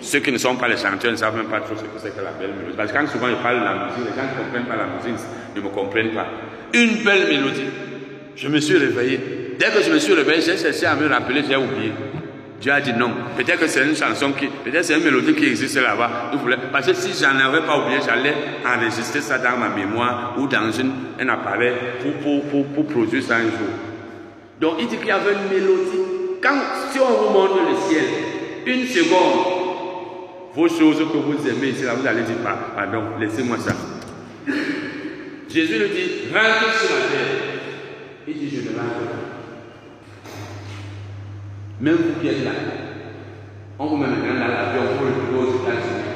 [0.00, 2.14] ceux qui ne sont pas les chanteurs ne savent même pas trop ce que c'est
[2.14, 2.76] que la belle mélodie.
[2.76, 4.86] Parce que quand souvent je parle de la musique, les gens ne comprennent pas la
[4.86, 6.26] musique, ne me comprennent pas.
[6.74, 7.70] Une belle mélodie.
[8.36, 9.20] Je me suis réveillé.
[9.58, 11.92] Dès que je me suis réveillé, j'ai cherché à me rappeler, j'ai oublié.
[12.60, 13.10] Dieu a dit non.
[13.36, 16.32] Peut-être que c'est une chanson qui, peut-être c'est une mélodie qui existe là-bas.
[16.72, 20.70] Parce que si j'en avais pas oublié, j'allais enregistrer ça dans ma mémoire ou dans
[21.20, 23.72] un appareil pour, pour, pour, pour produire ça un jour.
[24.60, 26.00] Donc il dit qu'il y avait une mélodie.
[26.42, 26.58] Quand,
[26.92, 28.04] si on vous montre le ciel,
[28.66, 29.56] une seconde,
[30.54, 32.36] vos choses que vous aimez ici, là, vous allez dire,
[32.74, 33.72] pardon, laissez-moi ça.
[35.48, 37.36] Jésus lui dit, rentre sur la terre.
[38.26, 39.35] Il dit, je ne rentre pas.
[41.80, 42.52] Même vous qui êtes là,
[43.78, 46.06] on vous met maintenant dans l'avion pour le aux États-Unis.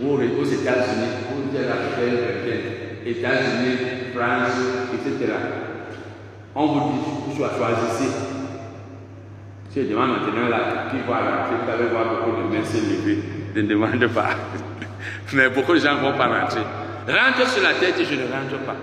[0.00, 1.76] Ou aux États-Unis, vous êtes la
[3.06, 3.76] États-Unis,
[4.14, 4.60] France,
[4.94, 5.32] etc.
[6.54, 8.10] On vous dit, vous choisissez.
[9.70, 13.22] Si je demande maintenant là, qui va rentrer, vous allez voir beaucoup de mains s'élever.
[13.54, 14.30] Ne demande pas.
[15.32, 16.62] Mais beaucoup de gens ne vont pas rentrer.
[17.06, 18.76] Rentre sur la tête et je ne rentre pas.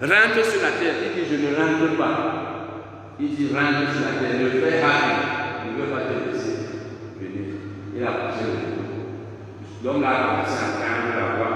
[0.00, 2.61] Rentre sur la tête et je ne rentre pas.
[3.20, 5.12] Il dit rentre sur la terre, le fait Harry
[5.66, 6.56] ne veut pas te laisser
[7.20, 7.54] venir.
[7.96, 9.84] Il a poussé le coup.
[9.84, 11.54] Donc là, il a commencé à entendre la voix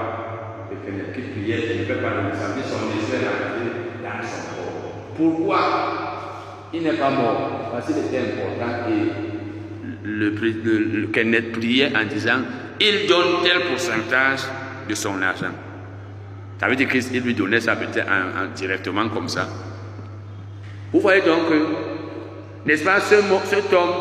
[0.69, 3.67] de quelqu'un qui priait, qui ne fait pas le message, son esprit rentré
[4.03, 5.15] dans son corps.
[5.15, 5.61] Pourquoi
[6.73, 7.69] il n'est pas mort?
[7.71, 12.39] Parce qu'il était important et le, le, le Kenneth priait en disant
[12.79, 14.41] il donne tel pourcentage
[14.87, 15.51] de son argent.
[16.59, 18.07] Ça veut dire qu'il lui donnait ça peut-être
[18.55, 19.47] directement comme ça.
[20.97, 21.45] Vous voyez donc,
[22.65, 23.93] n'est-ce pas, ce, cet homme,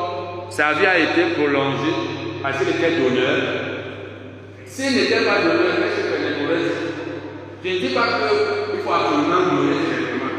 [0.49, 1.93] sa vie a été prolongée
[2.43, 3.37] parce qu'il était donneur.
[4.65, 6.73] S'il n'était pas donneur, qu'est-ce que les mauvaises
[7.63, 10.31] Je ne dis pas qu'il faut absolument donner directement.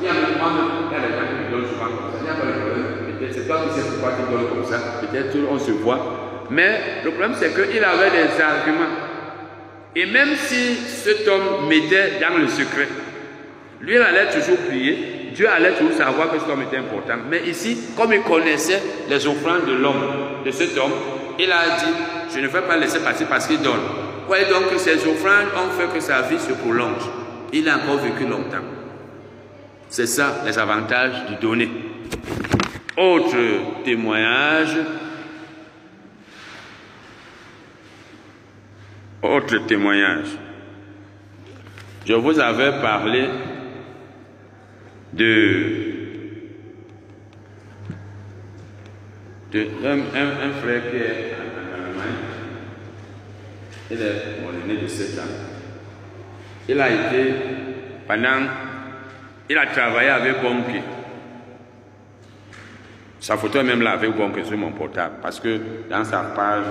[0.00, 2.18] Il y a même il y des gens qui donnent souvent comme ça.
[2.20, 3.18] Il n'y a pas de problème.
[3.18, 4.78] Peut-être c'est toi qui sais pourquoi tu donnes comme ça.
[5.00, 6.46] Peut-être on se voit.
[6.50, 8.94] Mais le problème, c'est qu'il avait des arguments.
[9.96, 12.86] Et même si cet homme mettait dans le secret,
[13.80, 15.23] lui, il allait toujours prier.
[15.34, 17.16] Dieu allait toujours savoir que cet homme était important.
[17.28, 20.92] Mais ici, comme il connaissait les offrandes de l'homme, de cet homme,
[21.38, 21.92] il a dit,
[22.32, 23.80] je ne vais pas laisser passer parce qu'il donne.
[24.28, 27.02] Voyez donc que ces offrandes ont fait que sa vie se prolonge.
[27.52, 28.64] Il a encore vécu longtemps.
[29.88, 31.68] C'est ça les avantages du donner.
[32.96, 34.76] Autre témoignage.
[39.20, 40.28] Autre témoignage.
[42.06, 43.28] Je vous avais parlé
[45.14, 45.94] de
[49.54, 52.18] Un, un, un, frère qui est en, Allemagne,
[53.88, 55.22] il est mon aîné de 7 ans.
[56.68, 57.34] Il a été
[58.08, 58.48] pendant,
[59.48, 60.82] il a travaillé avec Bonke.
[63.20, 66.64] Sa photo est même là avec Bonke sur mon portable parce que dans sa page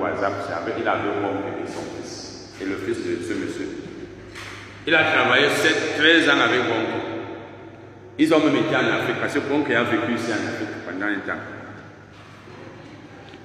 [0.00, 3.68] WhatsApp, il avait Bonke et son fils et le fils de ce monsieur.
[4.86, 7.09] Il a travaillé 7, 13 ans avec Bonke.
[8.18, 11.06] Ils ont même été en Afrique parce que Bonke a vécu ici en Afrique pendant
[11.06, 11.40] un temps.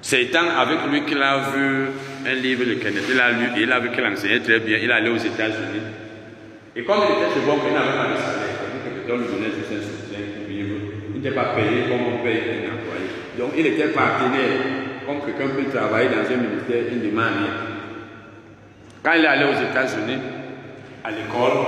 [0.02, 1.86] C'est étant avec lui qu'il a vu
[2.26, 3.04] un livre de Kenneth.
[3.10, 4.78] Il a lu il a vu qu'il enseignait très bien.
[4.80, 5.82] Il est allé aux États-Unis.
[6.76, 8.56] Et comme il était chez Bonke, il n'avait pas de salaire.
[9.08, 10.76] Il lui donnait juste un soutien pour vivre.
[11.14, 13.08] Il n'était pas payé comme on paye un employé.
[13.38, 14.86] Donc il était partenaire.
[15.06, 17.54] Comme quelqu'un peut travailler dans un ministère, il ne demande rien.
[19.02, 20.18] Quand il est allé aux États-Unis,
[21.04, 21.62] à l'école,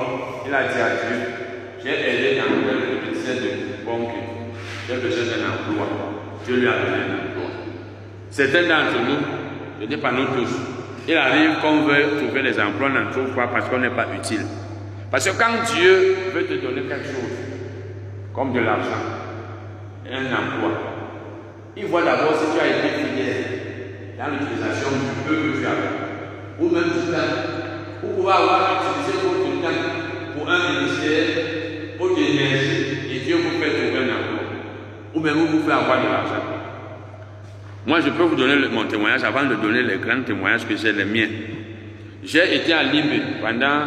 [0.44, 1.37] il a dit à Dieu,
[1.82, 4.14] j'ai aidé dans le ministère de banque,
[4.88, 5.86] j'ai besoin d'un emploi.
[6.44, 7.50] Dieu lui a donné un emploi.
[8.30, 9.18] Certains d'entre nous,
[9.78, 10.50] je ne dis pas nous tous,
[11.06, 14.06] il arrive qu'on veut trouver des emplois, on n'en trouve pas parce qu'on n'est pas
[14.14, 14.44] utile.
[15.10, 17.36] Parce que quand Dieu veut te donner quelque chose,
[18.34, 19.04] comme de l'argent,
[20.10, 20.70] un emploi,
[21.76, 23.44] il voit d'abord si tu as été fidèle
[24.18, 29.24] dans l'utilisation du peu que tu as, ou même du temps, ou pouvoir avoir utilisé
[29.24, 29.82] votre temps
[30.36, 31.57] pour un ministère,
[32.20, 34.40] et Dieu vous fait trouver un emploi,
[35.14, 36.44] ou même vous fait avoir de l'argent.
[37.86, 40.92] Moi, je peux vous donner mon témoignage avant de donner les grands témoignages que j'ai
[40.92, 41.28] les miens.
[42.22, 43.86] J'ai été à Libye pendant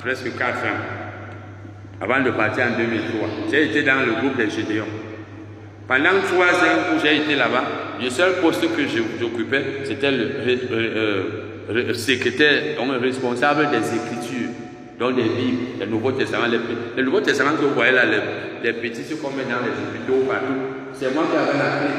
[0.00, 3.28] presque 4 ans, avant de partir en 2003.
[3.50, 4.86] J'ai été dans le groupe des Gédéons.
[5.86, 7.64] Pendant 3 ans où j'ai été là-bas,
[8.02, 8.82] le seul poste que
[9.20, 10.30] j'occupais, c'était le,
[10.72, 11.22] euh,
[11.70, 14.45] euh, secrétaire, responsable des Écritures,
[14.98, 16.46] donc des Bibles, le Nouveau Testament.
[16.46, 16.58] Les,
[16.96, 18.20] le Nouveau Testament que vous voyez là, les,
[18.64, 20.54] les petits qu'on met dans les hôpitaux partout,
[20.92, 21.94] c'est moi qui avais la clé.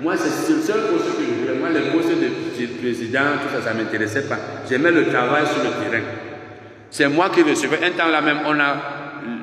[0.00, 1.58] Moi, c'est le seul poste que je voulais.
[1.58, 4.38] Moi, les postes de président, tout ça, ça ne m'intéressait pas.
[4.68, 6.04] J'aimais le travail sur le terrain.
[6.90, 7.78] C'est moi qui recevais.
[7.84, 8.76] Un temps là même, on a,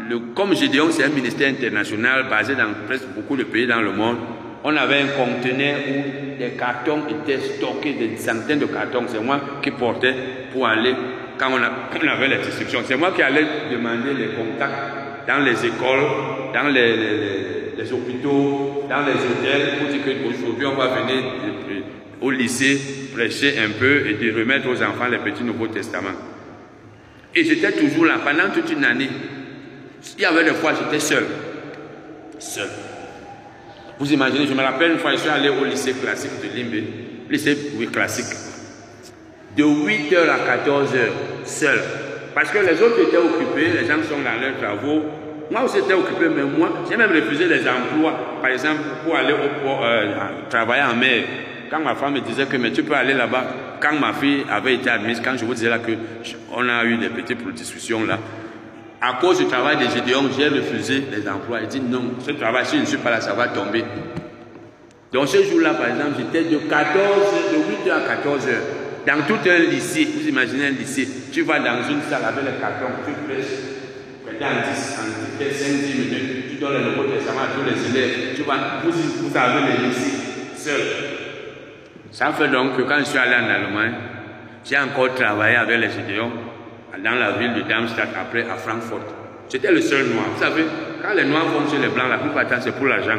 [0.10, 3.92] le, comme Gédéon, c'est un ministère international basé dans presque beaucoup de pays dans le
[3.92, 4.18] monde.
[4.64, 9.06] On avait un conteneur où des cartons étaient stockés, des centaines de cartons.
[9.08, 10.14] C'est moi qui portais
[10.54, 10.94] pour aller,
[11.42, 16.06] quand on, avait les distributions, c'est moi qui allais demander les contacts dans les écoles,
[16.54, 21.24] dans les, les hôpitaux, dans les hôtels, pour dire qu'aujourd'hui on va venir
[22.22, 22.80] au lycée
[23.16, 26.10] prêcher un peu et de remettre aux enfants les petits Nouveaux Testaments.
[27.34, 29.10] Et j'étais toujours là pendant toute une année.
[30.18, 31.26] Il y avait des fois, j'étais seul.
[32.38, 32.70] Seul.
[33.98, 36.84] Vous imaginez, je me rappelle une fois, je suis allé au lycée classique de Limbe,
[37.32, 38.51] lycée oui, classique,
[39.56, 41.80] de 8h à 14h, seul.
[42.34, 45.04] Parce que les autres étaient occupés, les gens sont dans leurs travaux.
[45.50, 49.34] Moi aussi j'étais occupé, mais moi, j'ai même refusé les emplois, par exemple, pour aller
[49.34, 50.14] au, euh,
[50.50, 51.24] travailler en mer.
[51.70, 53.46] Quand ma femme me disait que mais tu peux aller là-bas,
[53.82, 55.92] quand ma fille avait été admise, quand je vous disais là que
[56.54, 58.18] on a eu des petites discussions là,
[59.02, 61.60] à cause du travail des Gédéons, j'ai refusé les emplois.
[61.62, 63.84] Il dit non, ce travail, si je ne suis pas là, ça va tomber.
[65.12, 66.88] Donc ce jour-là, par exemple, j'étais de 14
[67.52, 70.08] de 8h à 14h, dans tout un lycée.
[70.16, 73.82] Vous imaginez un lycée, tu vas dans une salle avec les cartons, tu prêches,
[74.42, 78.36] dans 10, en 5-10 minutes, tu donnes le Nouveau Testament à tous les élèves.
[78.36, 80.18] Tu vas, vous, avez les lycées
[80.56, 80.82] seuls.
[82.12, 83.94] Ça fait donc que quand je suis allé en Allemagne,
[84.66, 86.32] j'ai encore travaillé avec les étudiants
[87.04, 89.00] dans la ville de Darmstadt, après à Francfort.
[89.50, 90.26] J'étais le seul noir.
[90.36, 90.66] Vous savez,
[91.02, 93.18] quand les noirs vont chez les blancs, la plupart du temps, c'est pour l'argent.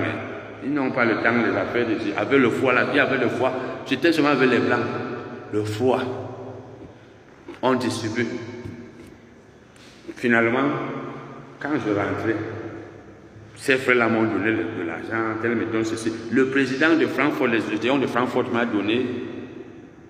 [0.64, 2.18] Ils n'ont pas le temps les affaires de.
[2.18, 3.52] Avec le foie, la vie avec le foie.
[3.86, 4.80] J'étais seulement avec les blancs.
[5.52, 6.02] Le foie.
[7.60, 8.26] On distribue.
[10.16, 10.68] Finalement,
[11.60, 12.36] quand je rentrais,
[13.56, 16.12] ces frères-là m'ont donné de l'argent, tel me donne ceci.
[16.32, 19.06] Le président de Francfort, les étudiants de Francfort m'a donné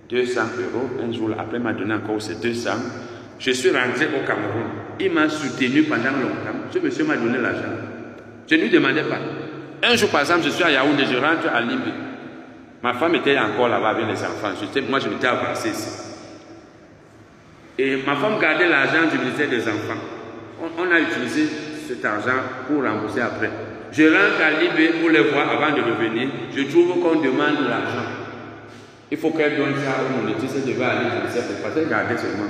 [0.08, 0.88] 200 euros.
[1.02, 2.70] Un jour après, m'a donné encore ces 200.
[3.38, 4.70] Je suis rentré au Cameroun.
[5.00, 6.70] Il m'a soutenu pendant longtemps.
[6.70, 7.74] Ce monsieur m'a donné l'argent.
[8.48, 9.18] Je ne lui demandais pas.
[9.82, 11.92] Un jour, par exemple, je suis à Yaoundé, je rentre à Libye.
[12.82, 14.52] Ma femme était encore là-bas avec les enfants.
[14.88, 15.88] moi, je m'étais avancé ici.
[17.78, 20.00] Et ma femme gardait l'argent du ministère des enfants.
[20.60, 21.48] on a utilisé
[21.86, 23.50] cet argent pour rembourser après.
[23.92, 26.28] Je rentre à Libé pour les voir avant de revenir.
[26.54, 28.08] Je trouve qu'on demande de l'argent.
[29.10, 32.16] Il faut qu'elle donne ça au monétiste, elle devait aller, sais pas, parce qu'elle gardait
[32.16, 32.48] seulement.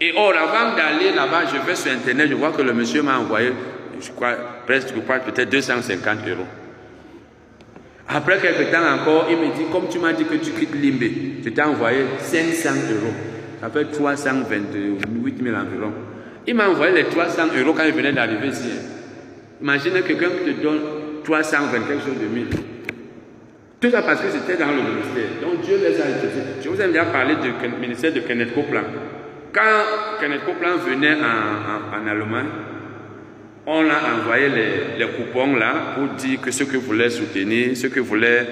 [0.00, 3.18] Et or, avant d'aller là-bas, je vais sur Internet, je vois que le monsieur m'a
[3.18, 3.52] envoyé,
[4.00, 4.34] je crois,
[4.66, 6.46] presque, peut-être 250 euros.
[8.14, 11.40] Après quelques temps encore, il me dit, comme tu m'as dit que tu quittes Limbé,
[11.44, 13.14] je t'ai envoyé 500 euros.
[13.60, 15.92] Ça fait 328 000 environ.
[16.46, 18.70] Il m'a envoyé les 300 euros quand il venait d'arriver ici.
[19.62, 20.80] Imaginez quelqu'un qui te donne
[21.24, 22.46] 320 quelque de 1000.
[23.80, 25.40] Tout ça parce que c'était dans le ministère.
[25.40, 26.42] Donc Dieu les a utilisés.
[26.62, 28.82] Je vous ai déjà parlé du ministère de Kenneth Copeland.
[29.52, 32.46] Quand Kenneth Copeland venait en, en, Allemagne,
[33.66, 34.48] on a envoyé
[34.98, 38.46] les, coupons là pour dire que ceux qui voulaient soutenir, ceux qui voulaient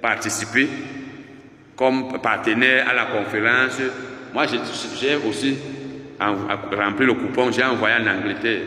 [0.00, 0.68] participer
[1.76, 3.80] comme partenaire à la conférence.
[4.34, 5.56] Moi, j'ai aussi
[6.20, 8.60] rempli le coupon, j'ai envoyé en Angleterre.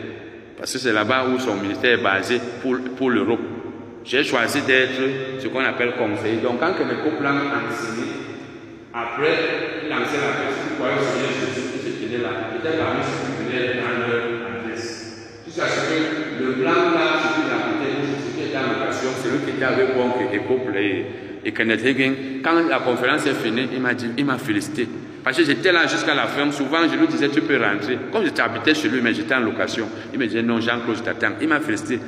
[0.58, 3.40] Parce que c'est là-bas où son ministère est basé pour, pour l'Europe.
[4.04, 6.40] J'ai choisi d'être ce qu'on appelle conseiller.
[6.40, 8.10] Donc, quand Kenneth Copeland a enseigné,
[8.92, 14.22] après, lançait la qui se tenait là, était parmi ceux qui venaient dans leur
[14.58, 15.40] adresse.
[15.46, 18.84] Jusqu'à ce que le blanc là, ce qu'il habitait, ce qui était en
[19.54, 21.06] était avec Bonk et Couple et,
[21.44, 24.88] et Kenneth Hagin, quand la conférence est finie, il m'a dit, il m'a félicité.
[25.24, 26.52] Parce que j'étais là jusqu'à la fin.
[26.52, 27.98] Souvent, je lui disais, tu peux rentrer.
[28.12, 29.88] Comme j'étais habité chez lui, mais j'étais en location.
[30.12, 31.34] Il me disait, non, Jean-Claude, je t'attends.
[31.40, 31.98] Il m'a félicité.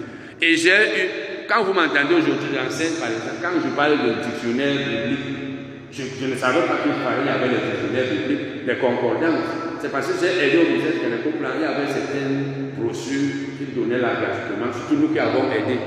[0.42, 1.08] Et j'ai eu,
[1.48, 5.46] quand vous m'entendez aujourd'hui scène, par exemple, quand je parle de dictionnaire biblique,
[5.90, 9.48] je, ne savais pas qu'il fallait, avait le dictionnaire biblique, les concordances.
[9.80, 13.56] C'est parce que j'ai aidé au ministère que les couples, il y avait certaines brochures
[13.56, 15.80] qui donnaient là gratuitement, surtout nous qui avons aidé.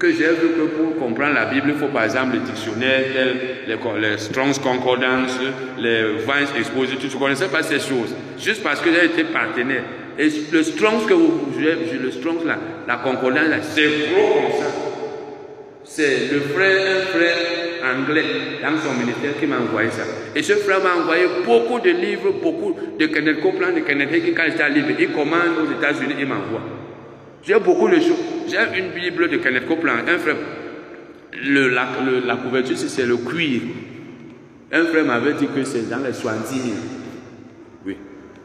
[0.00, 3.04] Que j'ai vu que pour comprendre la Bible, il faut par exemple le dictionnaire,
[3.66, 5.38] les, les Strong's Concordance,
[5.76, 7.10] les Vines Exposés, tout.
[7.10, 8.16] Je ne connaissais pas ces choses.
[8.38, 9.82] Juste parce que j'ai été partenaire.
[10.18, 12.56] Et le Strong's que vous le Strong's là,
[12.88, 13.44] la concordance
[13.74, 14.72] c'est gros comme ça.
[15.84, 17.36] C'est le frère, un frère
[17.94, 18.24] anglais
[18.62, 20.04] dans son ministère qui m'a envoyé ça.
[20.34, 24.32] Et ce frère m'a envoyé beaucoup de livres, beaucoup de Kenneth Copeland, de Kenneth Hagin
[24.34, 24.94] quand j'étais à Libye.
[24.98, 26.79] Il commande aux États-Unis, il m'envoie.
[27.42, 28.18] J'ai beaucoup de choses.
[28.48, 30.06] J'ai une Bible de Kenneth Copeland.
[30.06, 30.36] Un frère,
[31.42, 31.88] le, la,
[32.26, 33.62] la, couverture, c'est le cuir.
[34.72, 36.74] Un frère m'avait dit que c'est dans les Swantini.
[37.86, 37.96] Oui.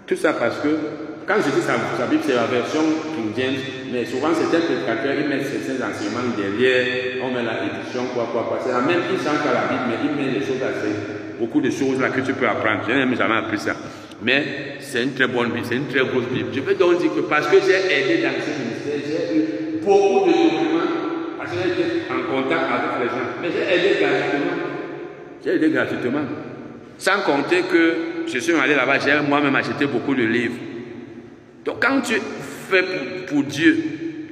[0.07, 0.69] Tout ça parce que,
[1.27, 2.81] quand je dis sa, Bible, c'est la version
[3.15, 7.63] King James, mais souvent c'est un prédicateur, il met ses enseignements derrière, on met la
[7.65, 8.59] édition, quoi, quoi, quoi.
[8.63, 10.93] C'est la même, il change la Bible, mais il met les choses assez,
[11.39, 12.81] beaucoup de choses là que tu peux apprendre.
[12.87, 13.75] Je n'ai jamais appris ça.
[14.21, 16.49] Mais c'est une très bonne Bible, c'est une très grosse Bible.
[16.53, 19.43] Je peux donc dire que parce que j'ai aidé dans ce ministère, j'ai eu
[19.83, 23.25] beaucoup de documents, parce que été en contact avec les gens.
[23.41, 24.57] Mais j'ai aidé gratuitement.
[25.43, 26.21] J'ai aidé gratuitement.
[26.97, 27.95] Sans compter que
[28.27, 30.55] je suis allé là-bas, j'ai moi-même acheté beaucoup de livres.
[31.65, 32.13] Donc quand tu
[32.69, 33.77] fais pour, pour Dieu,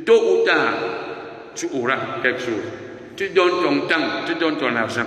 [0.05, 0.75] tôt ou tard,
[1.55, 2.63] tu auras quelque chose.
[3.15, 5.05] Tu donnes ton temps, tu donnes ton argent.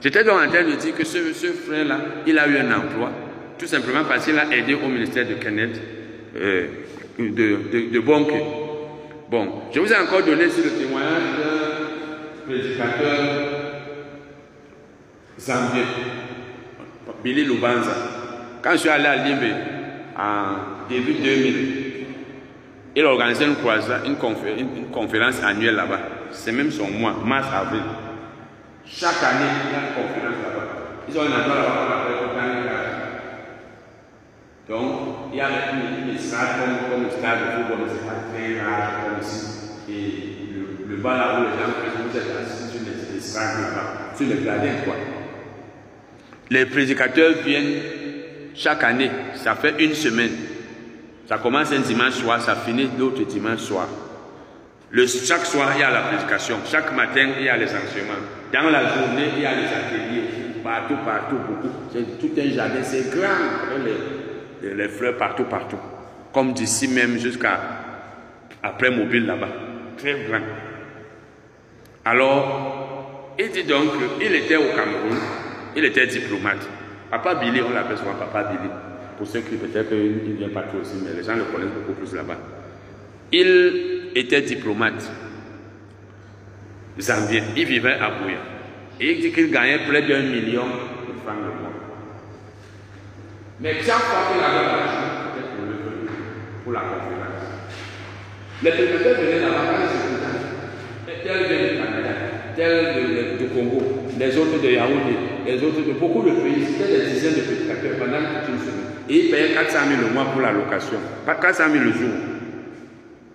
[0.00, 3.10] J'étais donc en train de dire que ce, ce frère-là, il a eu un emploi,
[3.58, 5.80] tout simplement parce qu'il a aidé au ministère de Kenneth,
[6.36, 6.66] euh,
[7.18, 8.32] de, de, Bonke.
[9.30, 13.18] Bon, je vous ai encore donné sur le témoignage d'un prédicateur
[15.38, 15.84] zambien,
[17.24, 17.96] Billy Lubanza.
[18.62, 19.52] Quand je suis allé à Libé
[20.18, 21.86] en début 2000,
[22.94, 26.00] il a organisé une croisade, une, conférence, une conférence annuelle là-bas.
[26.32, 27.82] C'est même son mois, mars-avril.
[28.86, 30.66] Chaque année, il y a une conférence là-bas.
[31.08, 32.05] Ils ont un endroit là-bas
[34.68, 38.92] Donc, il y a une, stade comme, comme le stade de football, c'est très large
[39.04, 39.46] comme ici.
[39.88, 44.16] Et le, bas là où les gens présent, vous êtes assis sur les, les là-bas,
[44.16, 44.94] sur le gradin quoi.
[46.50, 47.80] Les prédicateurs viennent
[48.54, 50.32] chaque année, ça fait une semaine.
[51.28, 53.86] Ça commence un dimanche soir, ça finit l'autre dimanche soir.
[54.90, 56.58] Le, chaque soir, il y a la prédication.
[56.68, 58.14] Chaque matin, il y a les enseignements.
[58.52, 60.22] Dans la journée, il y a les ateliers.
[60.62, 61.74] Partout, partout, beaucoup.
[61.92, 62.82] C'est tout un jardin.
[62.82, 64.25] C'est grand.
[64.62, 65.78] Les, fleurs partout, partout.
[66.32, 67.60] Comme d'ici même jusqu'à
[68.62, 69.48] après Mobile là-bas.
[69.96, 70.40] Très grand.
[72.04, 75.18] Alors, il dit donc qu'il était au Cameroun.
[75.76, 76.68] Il était diplomate.
[77.10, 78.70] Papa Billy, on l'appelle souvent Papa Billy.
[79.18, 82.14] Pour ceux qui peut-être ne vient pas aussi, mais les gens le connaissent beaucoup plus
[82.14, 82.36] là-bas.
[83.32, 85.10] Il était diplomate
[87.00, 87.42] zambien.
[87.56, 88.38] Il vivait à Bouya.
[89.00, 91.75] Et il dit qu'il gagnait près d'un million de francs le mois.
[93.60, 95.76] Mais chaque fois qu'il avait l'argent, pour le
[96.62, 97.46] pour la conférence.
[98.62, 102.14] Les prédicateurs venaient là-bas quand ils se Tel vient du Canada,
[102.54, 103.82] tel du Congo,
[104.18, 106.66] les autres de Yaoundé, les autres de beaucoup de pays.
[106.66, 108.86] C'était des dizaines de prédicateurs pendant toute une semaine.
[109.08, 110.98] Et il payait 400 000 le mois pour la location.
[111.24, 112.14] Pas 400 000 le jour.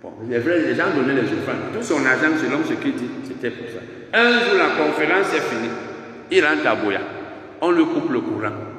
[0.03, 1.73] Bon, les, vrais, gens donnaient les offrandes.
[1.73, 3.81] Tout son argent, selon ce qu'il dit, c'était pour ça.
[4.13, 5.71] Un jour, la conférence est finie.
[6.31, 7.01] Il rentre à Boya.
[7.61, 8.70] On lui coupe le courant.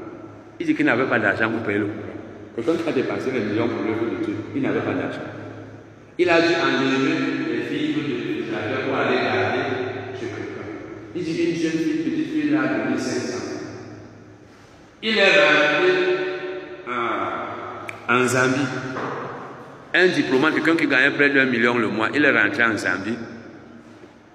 [0.62, 1.88] Il dit qu'il n'avait pas d'argent pour payer le.
[2.54, 5.18] Quelqu'un qui a dépensé les millions pour l'œuvre de il n'avait pas d'argent.
[6.16, 7.18] Il a dû enlever
[7.50, 9.58] les filles de pour aller garder
[10.14, 10.62] chez quelqu'un.
[11.16, 13.38] Il dit une jeune fille, petite fille, là, de 1500.
[15.02, 16.12] Il est rentré
[18.08, 18.68] en Zambie.
[19.94, 23.18] Un diplomate, quelqu'un qui gagnait près d'un million le mois, il est rentré en Zambie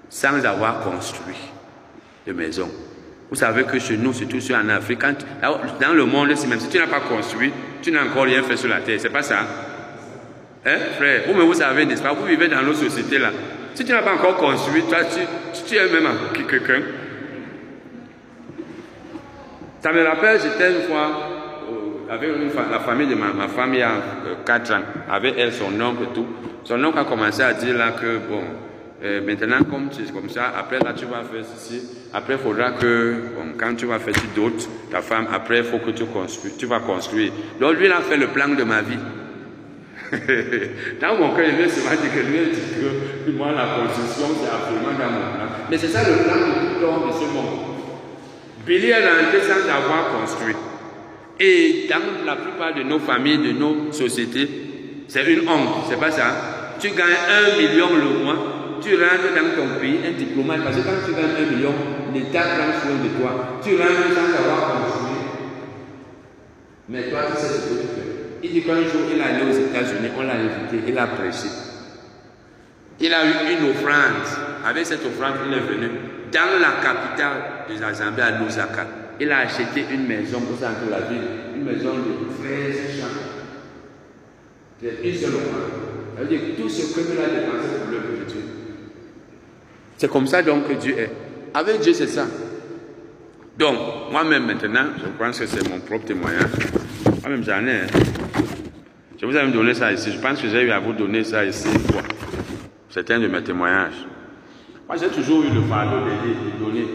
[0.10, 1.38] sans avoir construit.
[2.26, 2.70] de maisons.
[3.30, 6.88] Vous savez que chez nous, surtout en Afrique, dans le monde, même si tu n'as
[6.88, 7.52] pas construit,
[7.82, 9.00] tu n'as encore rien fait sur la terre.
[9.00, 9.40] C'est pas ça
[10.68, 11.22] Hein, frère?
[11.28, 12.12] Vous, mais vous savez, n'est-ce pas?
[12.12, 13.30] Vous vivez dans nos sociétés là.
[13.74, 16.10] Si tu n'as pas encore construit, toi, tu, tu es même
[16.50, 16.82] quelqu'un.
[19.82, 21.10] Ça me rappelle, j'étais une fois
[21.72, 22.30] euh, avec
[22.70, 23.92] la famille de ma, femme il y a
[24.46, 26.26] 4 euh, ans, avec elle, son oncle et tout.
[26.66, 28.42] Son oncle a commencé à dire là que, bon,
[29.04, 31.82] euh, maintenant, comme tu comme ça, après là, tu vas faire ceci.
[32.14, 33.16] Après, il faudra que,
[33.58, 36.80] quand tu vas faire d'autres, ta femme, après, il faut que tu construis, tu vas
[36.80, 37.32] construire.
[37.60, 38.98] Donc, lui, il a fait le plan de ma vie.
[41.02, 42.62] dans mon cœur, il vient se dire que lui, dit
[43.26, 45.48] que moi, la construction, c'est absolument dans mon plan.
[45.70, 47.68] Mais c'est ça le plan de tout homme de ce monde.
[48.66, 50.56] Billy est rentré sans avoir construit.
[51.40, 54.50] Et dans la plupart de nos familles, de nos sociétés,
[55.08, 56.76] c'est une honte, c'est pas ça.
[56.80, 60.82] Tu gagnes un million le mois, tu rentres dans ton pays, un diplomate, parce que
[60.82, 61.74] quand tu gagnes un million,
[62.14, 63.60] l'État prend soin de toi.
[63.64, 65.08] Tu rentres sans avoir construit.
[66.90, 68.08] Mais toi, tu sais ce que tu fais.
[68.44, 71.48] Il dit qu'un jour, il est allé aux États-Unis, on l'a invité, il a prêché.
[73.00, 74.26] Il a eu une offrande.
[74.66, 75.90] Avec cette offrande, il est venu
[76.32, 78.88] dans la capitale de la Zambie, à Lusaka.
[79.20, 81.22] Il a acheté une maison au centre de la ville,
[81.56, 83.38] une maison de 13 chambres.
[84.82, 85.88] C'est une seule offrande.
[86.16, 88.42] Ça veut dire tout ce que a dépensé pour l'œuvre de Dieu.
[89.98, 91.12] C'est comme ça donc que Dieu est.
[91.54, 92.26] Avec Dieu, c'est ça.
[93.58, 93.76] Donc,
[94.12, 96.52] moi-même maintenant, je pense que c'est mon propre témoignage.
[97.22, 97.82] Moi-même, j'en ai.
[97.82, 97.88] Hein.
[99.20, 100.12] Je vous ai donné ça ici.
[100.12, 101.70] Je pense que j'ai eu à vous donner ça ici.
[102.90, 104.06] C'est un de mes témoignages.
[104.88, 106.86] Moi, j'ai toujours eu le fardeau d'aider, de donner.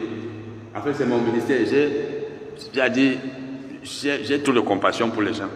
[0.75, 1.59] En fait, c'est mon ministère.
[1.67, 3.19] J'ai dit,
[3.83, 5.51] j'ai trop de compassion pour les gens.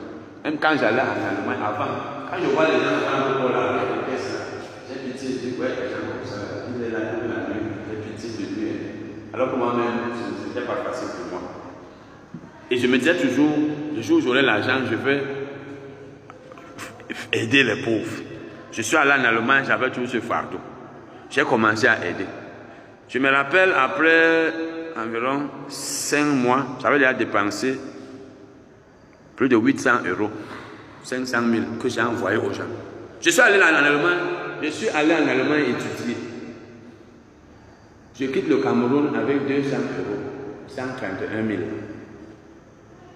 [0.44, 1.90] Même quand j'allais en Allemagne, avant,
[2.30, 3.80] quand je vois les gens prendre pour la
[4.88, 6.38] j'ai pitié, je dis, ouais, les gens comme ça,
[6.76, 8.68] il est là toute la nuit, j'ai pitié de lui.
[9.36, 9.84] Alors que moi-même,
[10.14, 11.50] ce n'était pas facile pour moi.
[12.70, 13.52] Et je me disais toujours,
[13.94, 15.22] le jour où j'aurai l'argent, je vais
[17.34, 18.22] aider les pauvres.
[18.72, 20.58] Je suis allé en Allemagne, j'avais toujours ce fardeau.
[21.28, 22.24] J'ai commencé à aider.
[23.10, 24.54] Je me rappelle, après
[24.96, 27.78] environ 5 mois, j'avais déjà dépensé
[29.36, 30.30] plus de 800 euros,
[31.04, 32.64] 500 000 que j'ai envoyé aux gens.
[33.20, 34.18] Je suis allé en Allemagne,
[34.62, 36.16] je suis allé en Allemagne étudier.
[38.18, 40.20] Je quitte le Cameroun avec 200 euros,
[40.68, 41.58] 131 000.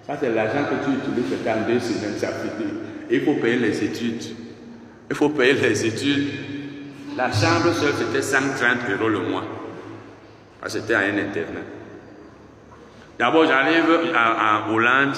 [0.05, 2.13] Ça, c'est l'argent que tu utilises dans deux semaines.
[3.09, 4.23] Il faut payer les études.
[5.09, 6.27] Il faut payer les études.
[7.17, 9.43] La chambre seule, c'était 130 euros le mois.
[10.61, 11.65] Que c'était à un internet.
[13.17, 15.15] D'abord, j'arrive à, Hollande,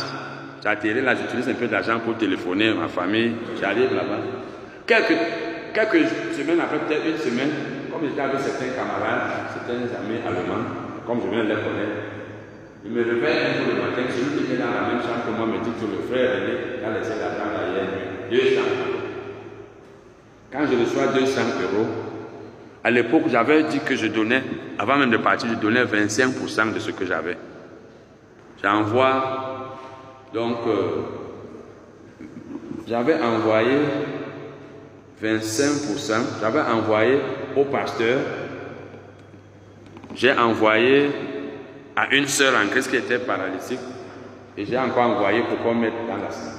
[0.63, 4.19] j'atterris là, j'utilise un peu d'argent pour téléphoner à ma famille, j'arrive là-bas.
[4.87, 5.17] Quelques,
[5.73, 7.49] quelques semaines après, peut-être une semaine,
[7.93, 10.65] comme j'étais avec certains camarades, certains amis allemands,
[11.05, 12.01] comme je viens de les connaître,
[12.85, 15.31] il me réveille un jour le matin, celui qui était dans la même chambre que
[15.37, 17.87] moi me dit que le frère René a laissé l'argent derrière
[18.29, 18.37] lui.
[18.37, 18.99] 200 euros.
[20.51, 21.87] Quand je reçois 200 euros,
[22.83, 24.43] à l'époque, j'avais dit que je donnais,
[24.77, 27.37] avant même de partir, je donnais 25% de ce que j'avais.
[28.61, 29.77] J'envoie,
[30.33, 32.25] donc, euh,
[32.87, 33.77] j'avais envoyé
[35.23, 37.19] 25%, j'avais envoyé
[37.55, 38.19] au pasteur,
[40.15, 41.09] j'ai envoyé
[41.95, 43.79] à une sœur en Christ qui était paralytique,
[44.57, 46.53] et j'ai encore envoyé pour qu'on mette dans la salle.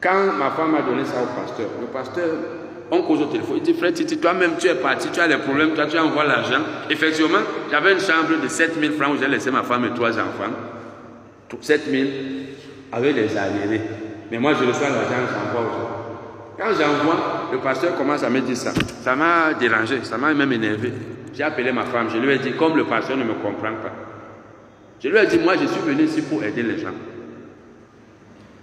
[0.00, 2.28] Quand ma femme m'a donné ça au pasteur, le pasteur,
[2.90, 5.38] on cause au téléphone, il dit Frère Titi, toi-même tu es parti, tu as des
[5.38, 6.60] problèmes, toi tu envoies l'argent.
[6.88, 7.40] Effectivement,
[7.70, 10.52] j'avais une chambre de 7000 francs où j'ai laissé ma femme et trois enfants.
[11.60, 12.08] 7000
[12.92, 13.80] avec les arriérés.
[14.30, 15.95] Mais moi je reçois l'argent, j'envoie aux gens.
[16.58, 18.72] Quand j'envoie, le pasteur commence à me dire ça.
[19.02, 20.92] Ça m'a dérangé, ça m'a même énervé.
[21.34, 23.92] J'ai appelé ma femme, je lui ai dit, comme le pasteur ne me comprend pas,
[25.02, 26.94] je lui ai dit, moi je suis venu ici pour aider les gens.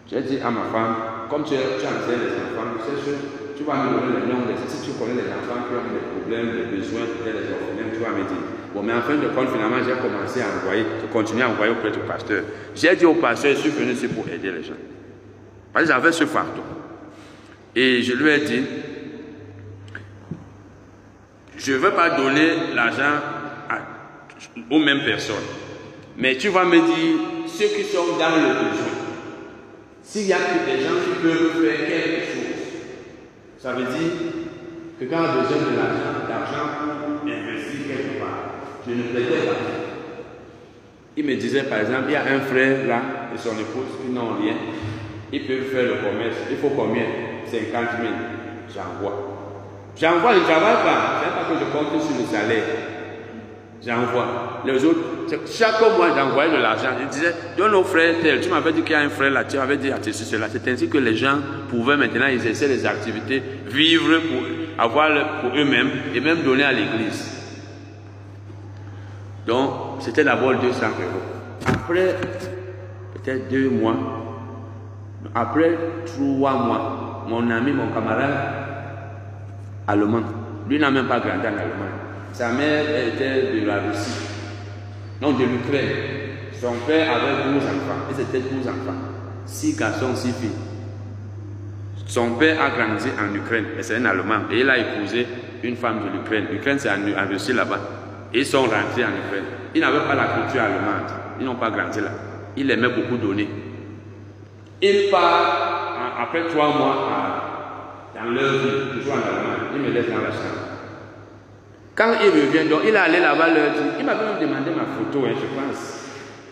[0.09, 0.95] J'ai dit à ma femme,
[1.29, 2.73] comme tu, tu enseignes les enfants,
[3.55, 6.57] tu vas me donner les noms, si tu connais les enfants qui ont des problèmes,
[6.57, 8.43] des besoins, les orphelins, tu vas me dire.
[8.73, 11.71] Bon, mais en fin de compte, finalement, j'ai commencé à envoyer, je continue à envoyer
[11.73, 12.43] auprès du pasteur.
[12.73, 14.73] J'ai dit au pasteur, je suis venu ici pour aider les gens.
[15.71, 16.63] Parce que j'avais ce fardeau.
[17.75, 18.63] Et je lui ai dit,
[21.57, 23.19] je ne veux pas donner l'argent
[24.69, 25.35] aux mêmes personnes.
[26.17, 28.93] Mais tu vas me dire ceux qui sont dans le besoin.
[30.03, 32.43] S'il y a que des gens qui peuvent faire quelque chose,
[33.57, 34.11] ça veut dire
[34.99, 36.69] que quand on a besoin de l'argent, d'argent
[37.21, 38.53] pour investir quelque part,
[38.87, 39.55] je ne plaidais pas.
[41.15, 43.01] Il me disait par exemple, il y a un frère là
[43.33, 44.55] et son épouse qui n'ont rien,
[45.31, 47.32] ils peuvent faire le commerce, il faut combien?
[47.53, 48.13] 50 000,
[48.73, 49.13] j'envoie.
[49.95, 52.63] J'envoie, je ne travaille pas, ce pas que je compte sur le salaire.
[53.85, 54.61] J'envoie.
[54.65, 54.99] Les autres,
[55.45, 56.89] chaque mois, j'envoyais de l'argent.
[56.99, 58.41] Je disais, donne nos frères tel.
[58.41, 60.47] Tu m'avais dit qu'il y a un frère là, tu m'avais dit, ah, ceci, cela.
[60.51, 61.37] C'est ainsi que les gens
[61.69, 67.29] pouvaient maintenant exercer les activités, vivre pour avoir pour eux-mêmes et même donner à l'église.
[69.45, 71.67] Donc, c'était d'abord 200 euros.
[71.67, 72.15] Après,
[73.13, 73.95] peut-être deux mois,
[75.35, 78.63] après trois mois, mon ami, mon camarade
[79.87, 80.23] allemand,
[80.69, 81.99] lui n'a même pas grandi en Allemagne.
[82.33, 84.21] Sa mère était de la Russie,
[85.21, 85.89] non de l'Ukraine.
[86.59, 88.97] Son père avait 12 enfants, et c'était 12 enfants,
[89.45, 90.49] 6 garçons, 6 filles.
[92.05, 95.27] Son père a grandi en Ukraine, et c'est un Allemand, et il a épousé
[95.63, 96.45] une femme de l'Ukraine.
[96.51, 97.79] L'Ukraine, c'est en, Russie là-bas.
[98.33, 99.45] Ils sont rentrés en Ukraine.
[99.75, 102.11] Ils n'avaient pas la culture allemande, ils n'ont pas grandi là.
[102.55, 103.47] Il aimait beaucoup donner.
[104.81, 105.72] Il part,
[106.19, 110.63] après trois mois, dans leur vie, toujours en Allemagne, il me laisse dans la chambre.
[111.95, 115.25] Quand il revient, donc il est allé là-bas leur il m'avait même demandé ma photo,
[115.25, 116.03] hein, je pense.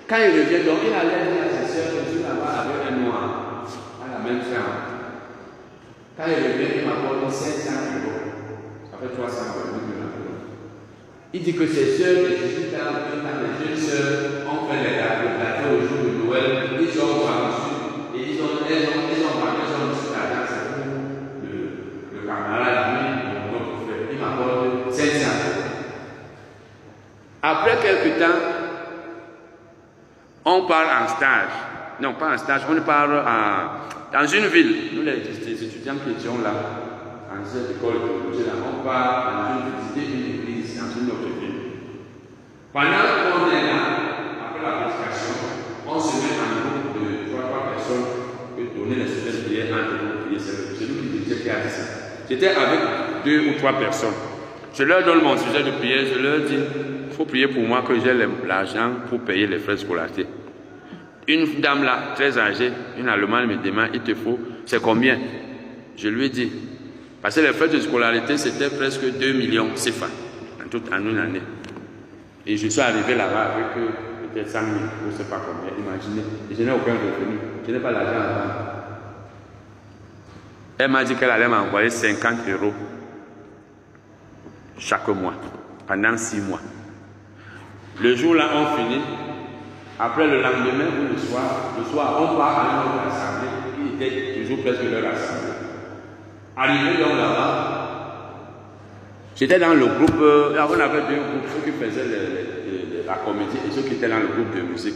[0.07, 3.03] Quand il revient, donc il allait dire à sa soeur, je suis là-bas avec un
[3.03, 3.65] noir,
[4.03, 4.91] à la même chambre.
[6.17, 7.71] Quand il revient, il m'apporte 500
[8.03, 8.21] euros.
[9.01, 9.81] Fait 300 euros.
[11.33, 15.77] Il dit que ses soeurs, les 18 ans, les jeunes soeurs, ont fait les gâteaux
[15.77, 17.71] au jour de Noël, ils ont reçu,
[18.13, 20.91] et ils ont, elles ont, ils ont vendu, ils ont reçu l'argent, c'est pour
[21.41, 23.07] le, le camarade, lui,
[23.49, 24.11] notre frère.
[24.11, 25.51] Il m'apporte 500
[27.41, 28.39] après quelques temps,
[30.45, 31.49] on part en stage.
[31.99, 33.07] Non, pas en stage, on part
[34.11, 34.75] dans une ville.
[34.93, 36.51] Nous, les, étudiants qui étions là,
[37.31, 41.55] en cette école on part dans une, visiter une église dans une autre ville.
[42.73, 43.79] Pendant qu'on est là,
[44.45, 45.33] après la prédication,
[45.87, 48.05] on se met en groupe de 3-4 personnes
[48.55, 51.83] pour donner les de prières entre nous C'est celui qui disait qui a dit ça.
[52.29, 52.79] J'étais avec
[53.25, 54.13] deux ou trois personnes.
[54.73, 56.57] Je leur donne mon sujet de prière, je leur dis,
[57.21, 58.15] faut prier pour moi que j'ai
[58.47, 60.25] l'argent pour payer les frais de scolarité.
[61.27, 65.19] Une dame là, très âgée, une Allemande me demande, il te faut, c'est combien?
[65.95, 66.51] Je lui dit,
[67.21, 70.07] parce que les frais de scolarité, c'était presque 2 millions CFA
[70.65, 71.43] en toute en une année.
[72.47, 73.65] Et je suis arrivé là-bas avec
[74.33, 74.71] peut-être 100 000,
[75.05, 76.23] je ne sais pas combien, imaginez.
[76.51, 78.77] Et je n'ai aucun revenu, je n'ai pas l'argent à.
[80.79, 82.73] Elle m'a dit qu'elle allait m'envoyer 50 euros
[84.79, 85.35] chaque mois,
[85.85, 86.59] pendant six mois.
[87.99, 89.01] Le jour là, on finit.
[89.99, 94.03] Après le lendemain ou le soir, le soir, on part à une autre assemblée qui
[94.03, 95.53] était toujours presque leur assemblée.
[96.57, 98.31] Arrivé donc là-bas,
[99.35, 102.05] j'étais dans le groupe, euh, on avait deux groupes, ceux qui faisaient
[103.05, 104.95] la comédie et ceux qui étaient dans le groupe de musique.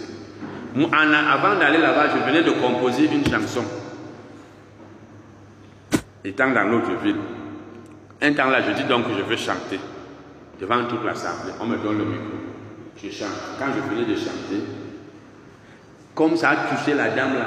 [0.91, 3.63] avant d'aller là-bas, je venais de composer une chanson,
[6.23, 7.17] étant dans l'autre ville.
[8.21, 9.79] Un temps là, je dis donc que je veux chanter
[10.59, 11.53] devant toute l'assemblée.
[11.59, 12.44] On me donne le micro.
[13.01, 13.59] Je chante.
[13.59, 14.63] Quand je venais de chanter,
[16.13, 17.45] comme ça a touché la dame là,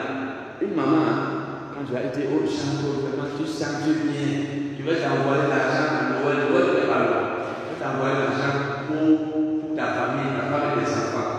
[0.61, 1.39] une maman, hein,
[1.73, 4.45] quand je ai dit, oh, chante, vraiment, tu chantes bien.
[4.77, 6.67] Tu veux t'envoyer l'argent à Noël, Noël.
[6.69, 8.55] Tu veux t'envoyer l'argent
[8.87, 11.33] pour, ta famille, ta femme et tes enfants.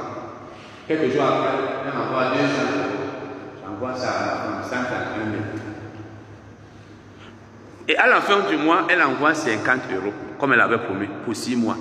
[0.88, 1.54] Quelques jours après,
[1.86, 2.44] elle m'envoie 200
[2.78, 3.00] euros.
[3.64, 5.44] J'envoie ça à ma femme, 141 000.
[7.90, 11.36] Et à la fin du mois, elle envoie 50 euros, comme elle avait promis, pour
[11.36, 11.78] 6 mois.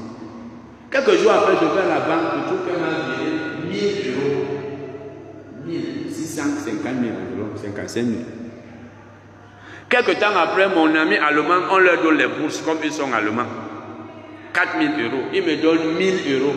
[0.91, 3.31] Quelques jours après, je vais à la banque, je trouve qu'elle m'a viré
[3.69, 4.47] 1000 euros.
[5.67, 6.95] 1650 000
[7.39, 8.17] euros, 55 000.
[9.89, 13.47] Quelques temps après, mon ami allemand, on leur donne les bourses comme ils sont allemands.
[14.53, 15.25] 4 000 euros.
[15.33, 16.55] Il me donne 1000 euros.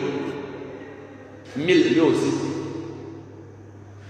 [1.58, 2.32] 1000 lui aussi.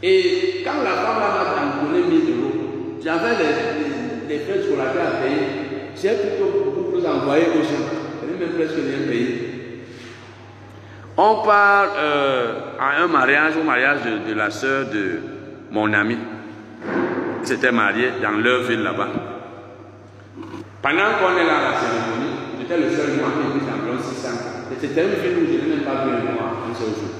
[0.03, 3.91] Et quand la femme m'a donné 1000 euros, j'avais les
[4.32, 5.47] les frais scolarité à payer,
[5.95, 7.86] j'ai plutôt beaucoup envoyé aux gens.
[8.22, 9.50] Je n'ai même presque rien payé.
[11.18, 15.20] On part euh, à un mariage, au mariage de, la sœur de
[15.72, 16.18] mon ami.
[17.41, 19.09] Ils s'étaient mariés dans leur ville là-bas.
[20.82, 24.30] Pendant qu'on est là à la cérémonie, j'étais le seul noir qui était environ 600
[24.80, 27.12] C'était une ville où je n'ai même pas vu un noir un seul jour.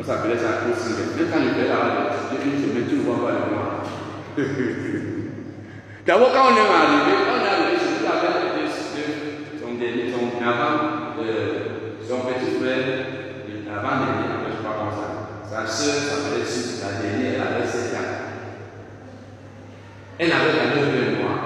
[0.00, 0.92] On s'appelait ça aussi.
[1.16, 3.68] Même quand je vais là-bas, j'ai une semaine, tu ne vois pas le noir.
[6.04, 11.72] D'abord, quand on est arrivé, on est arrivé surtout avec son, son, avant, euh,
[12.08, 13.06] son petit frère,
[13.70, 15.06] avant dernier, je ne sais pas comment ça.
[15.48, 18.10] Sa soeur s'appelait Suisse, la dernière, elle avait 7 ans.
[20.18, 21.38] Elle n'avait jamais vu un noir.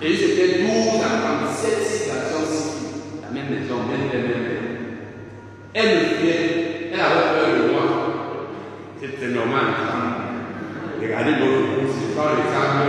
[0.00, 3.20] Et ils étaient 12 enfants, 7, 6 garçons, 6 filles.
[3.22, 4.64] La même maison, même père, même père.
[5.74, 7.82] Elle me fiait, elle avait peur de moi.
[8.98, 9.64] C'était normal.
[11.04, 12.80] Regardez l'autre bout, c'est quand les âmes,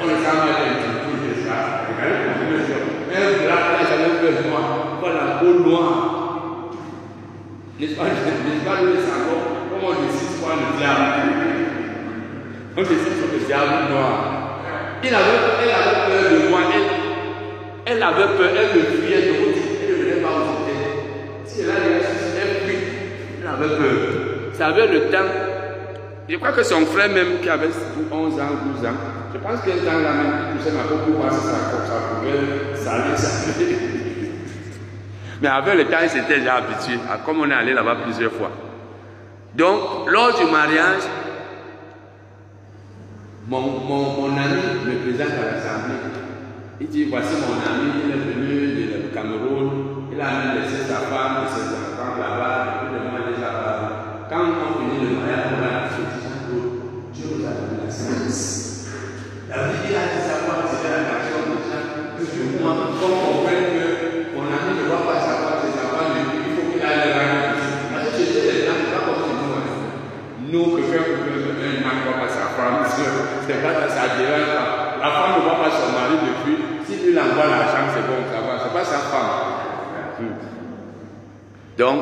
[0.00, 1.84] on les âmes à l'intérieur de ça.
[1.92, 2.80] Regardez la situation.
[3.10, 6.72] Même là, là, j'avais cheveux noirs, voilà la peau noire.
[7.78, 11.04] N'est-ce pas, n'est-ce pas, nous savons comment on décide quoi le diable
[12.76, 14.60] On décide sur le diable noir.
[15.02, 19.32] Il avait, elle avait peur de moi, elle, elle avait peur, elle me fuyait de
[19.36, 19.52] vous
[19.82, 21.44] elle ne venait pas au j'étais.
[21.44, 22.78] Si elle allait elle fuit,
[23.42, 24.54] elle avait peur.
[24.54, 25.52] Ça avait le temps.
[26.34, 27.68] Je crois que son frère même qui avait
[28.10, 28.94] 11 ans, 12 ans,
[29.32, 31.54] je pense qu'un temps là même, il touchait ma peau pour voir si ça,
[32.10, 33.78] pouvait salir, salir.
[35.40, 38.50] Mais avec le temps, il s'était déjà habitué, comme on est allé là-bas plusieurs fois.
[39.54, 41.02] Donc, lors du mariage,
[43.46, 45.94] mon, mon, mon ami me présente à l'Assemblée.
[46.80, 51.44] Il dit, voici mon ami, il est venu du Cameroun, il a laissé sa femme
[51.44, 55.74] et ses enfants là-bas, il demande déjà là Quand on finit le mariage, on va
[57.14, 58.90] Dieu nous a donné la sagesse.
[59.48, 61.86] La vie, il a dit savoir, c'est la nation de gens,
[62.18, 66.58] que moi, comme on comprenne que mon ami ne voit pas savoir ses enfants, il
[66.58, 67.74] faut qu'il aille le rendre ici.
[67.94, 70.50] Parce que chez les gens, c'est pas comme chez nous.
[70.50, 74.04] Nous, que faire que un homme ne voit pas sa femme, c'est pas ça, ça
[74.18, 74.98] dérange pas.
[74.98, 76.58] La femme ne voit pas son mari depuis.
[76.82, 78.58] Si lui envoie l'argent, c'est bon, ça va.
[78.58, 79.54] C'est pas sa femme.
[81.78, 81.98] Donc,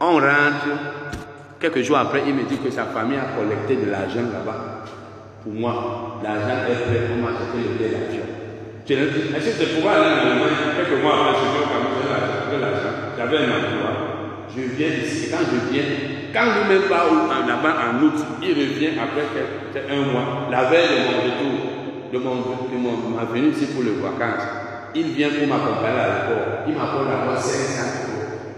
[0.00, 0.98] on rentre.
[1.70, 4.84] Quelques jours après, il me dit que sa famille a collecté de l'argent là-bas.
[5.42, 8.24] Pour moi, l'argent est prêt pour m'acheter le billet d'avion.
[9.36, 12.94] Est-ce que c'est pour aller en Quelques mois après, je suis au Cameroun, l'argent.
[13.18, 13.90] J'avais un emploi.
[14.48, 15.28] Je viens ici.
[15.30, 15.84] Quand je viens,
[16.32, 17.04] quand lui-même part
[17.46, 19.28] là-bas en août, il revient après
[19.92, 21.52] un mois, la veille de mon retour,
[22.14, 24.48] de, mon, de ma venue ici pour le vacances.
[24.94, 26.64] Il vient pour m'accompagner à l'aéroport.
[26.66, 28.08] Il m'apporte d'abord 500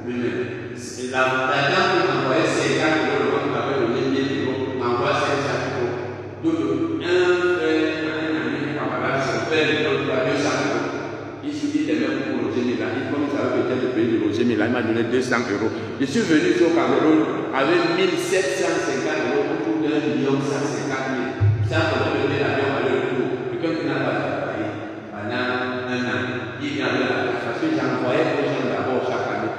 [0.07, 0.70] euros.
[1.13, 1.19] La,
[1.51, 5.93] la dame qui m'envoyait 50 euros, le m'avait donné 1000 euros, m'envoie 500 euros.
[6.41, 11.01] Donc, un frère, un ami, camarade, son père, l'autre, 200 euros.
[11.45, 12.97] Il suffit de mettre pour loger Milan.
[12.97, 15.69] Il comme il savait peut-être le pays de loger Milan, il m'a donné 200 euros.
[16.01, 19.05] Je suis venu au Cameroun avec 1750
[19.37, 21.45] euros d'un million 150 000.
[21.69, 23.29] Ça, pour donner l'avion à leur tour.
[23.53, 24.69] Quelqu'un qui n'a pas travaillé
[25.13, 25.45] pendant
[25.93, 26.21] un an,
[26.63, 29.53] il vient de la Parce que j'envoyais aux gens d'abord chaque année.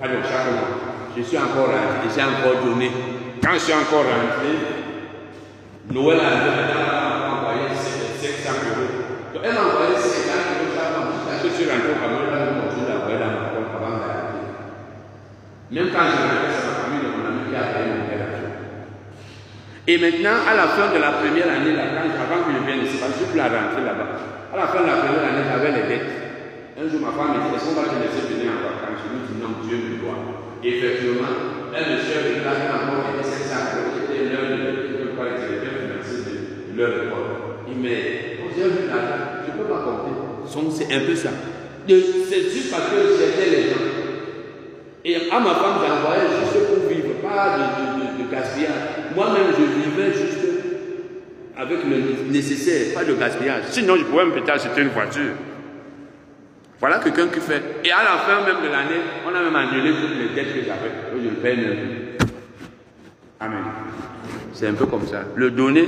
[0.00, 0.99] Pas de chaque mois.
[1.16, 2.90] Je suis encore rentré, j'ai encore donné.
[3.42, 4.50] Quand je suis encore rentré,
[5.90, 9.34] Noël a envoyé 500 euros.
[9.34, 10.70] Donc, elle m'a envoyé 50 euros
[11.42, 14.44] je suis rentré au Cameroun, là, je continue d'envoyer dans ma compte avant d'arrêter.
[15.72, 18.28] Même quand je rentre, c'est ma famille de mon ami qui a payé mon père
[19.88, 23.00] Et maintenant, à la fin de la première année, là, avant que je vienne ici,
[23.00, 24.20] je suis à rentrer là-bas,
[24.52, 26.12] à la fin de la première année, j'avais les dettes.
[26.76, 29.00] Un jour, ma femme me dit, est-ce qu'on va te laisser venir en vacances?
[29.00, 30.39] Je lui dis, non, Dieu me doit.
[30.62, 31.26] Et effectivement,
[31.72, 36.40] un monsieur de classe m'a fait 500 euros, c'était l'heure de crois que c'était financé
[36.74, 37.64] de leur école.
[37.68, 40.12] Il m'a dit, j'ai vu l'argent, je ne peux pas compter.
[40.76, 41.30] C'est un peu ça.
[41.88, 43.86] C'est juste parce que j'étais les gens.
[45.02, 49.14] Et à ma femme, j'envoyais juste pour vivre, pas de, de, de, de gaspillage.
[49.16, 50.40] Moi-même, je vivais juste
[51.56, 53.64] avec le nécessaire, pas de gaspillage.
[53.70, 55.32] Sinon, je pouvais me peut-être acheter une voiture.
[56.80, 57.62] Voilà quelqu'un qui fait.
[57.84, 60.60] Et à la fin même de l'année, on a même annulé toutes les dettes que
[60.60, 60.90] j'avais.
[61.14, 61.78] Je le paye même.
[63.38, 63.64] Amen.
[64.54, 65.24] C'est un peu comme ça.
[65.36, 65.86] Le donner,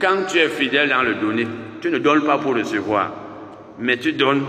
[0.00, 1.46] quand tu es fidèle dans le donner,
[1.80, 3.12] tu ne donnes pas pour recevoir,
[3.78, 4.42] mais tu donnes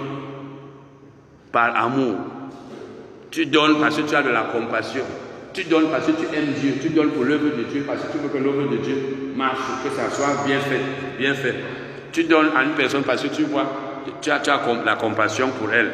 [1.52, 2.16] par amour.
[3.30, 5.04] Tu donnes parce que tu as de la compassion.
[5.54, 6.74] Tu donnes parce que tu aimes Dieu.
[6.82, 8.96] Tu donnes pour l'œuvre de Dieu parce que tu veux que l'œuvre de Dieu
[9.36, 10.82] marche, que ça soit bien fait,
[11.20, 11.56] bien fait.
[12.12, 13.87] Tu donnes à une personne parce que tu vois,
[14.22, 15.92] tu as, tu as la compassion pour elle.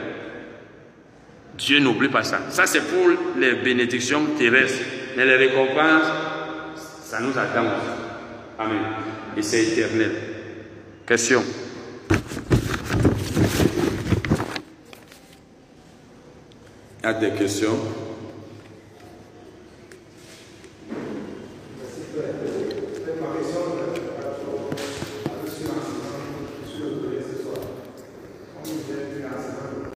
[1.58, 2.40] Dieu n'oublie pas ça.
[2.50, 3.08] Ça, c'est pour
[3.38, 4.84] les bénédictions terrestres.
[5.16, 6.08] Mais les récompenses,
[7.04, 7.68] ça nous attend.
[8.58, 8.80] Amen.
[9.38, 10.12] Et c'est éternel.
[11.06, 11.44] Question.
[17.04, 17.78] Il y a des questions?
[23.20, 23.83] Ma question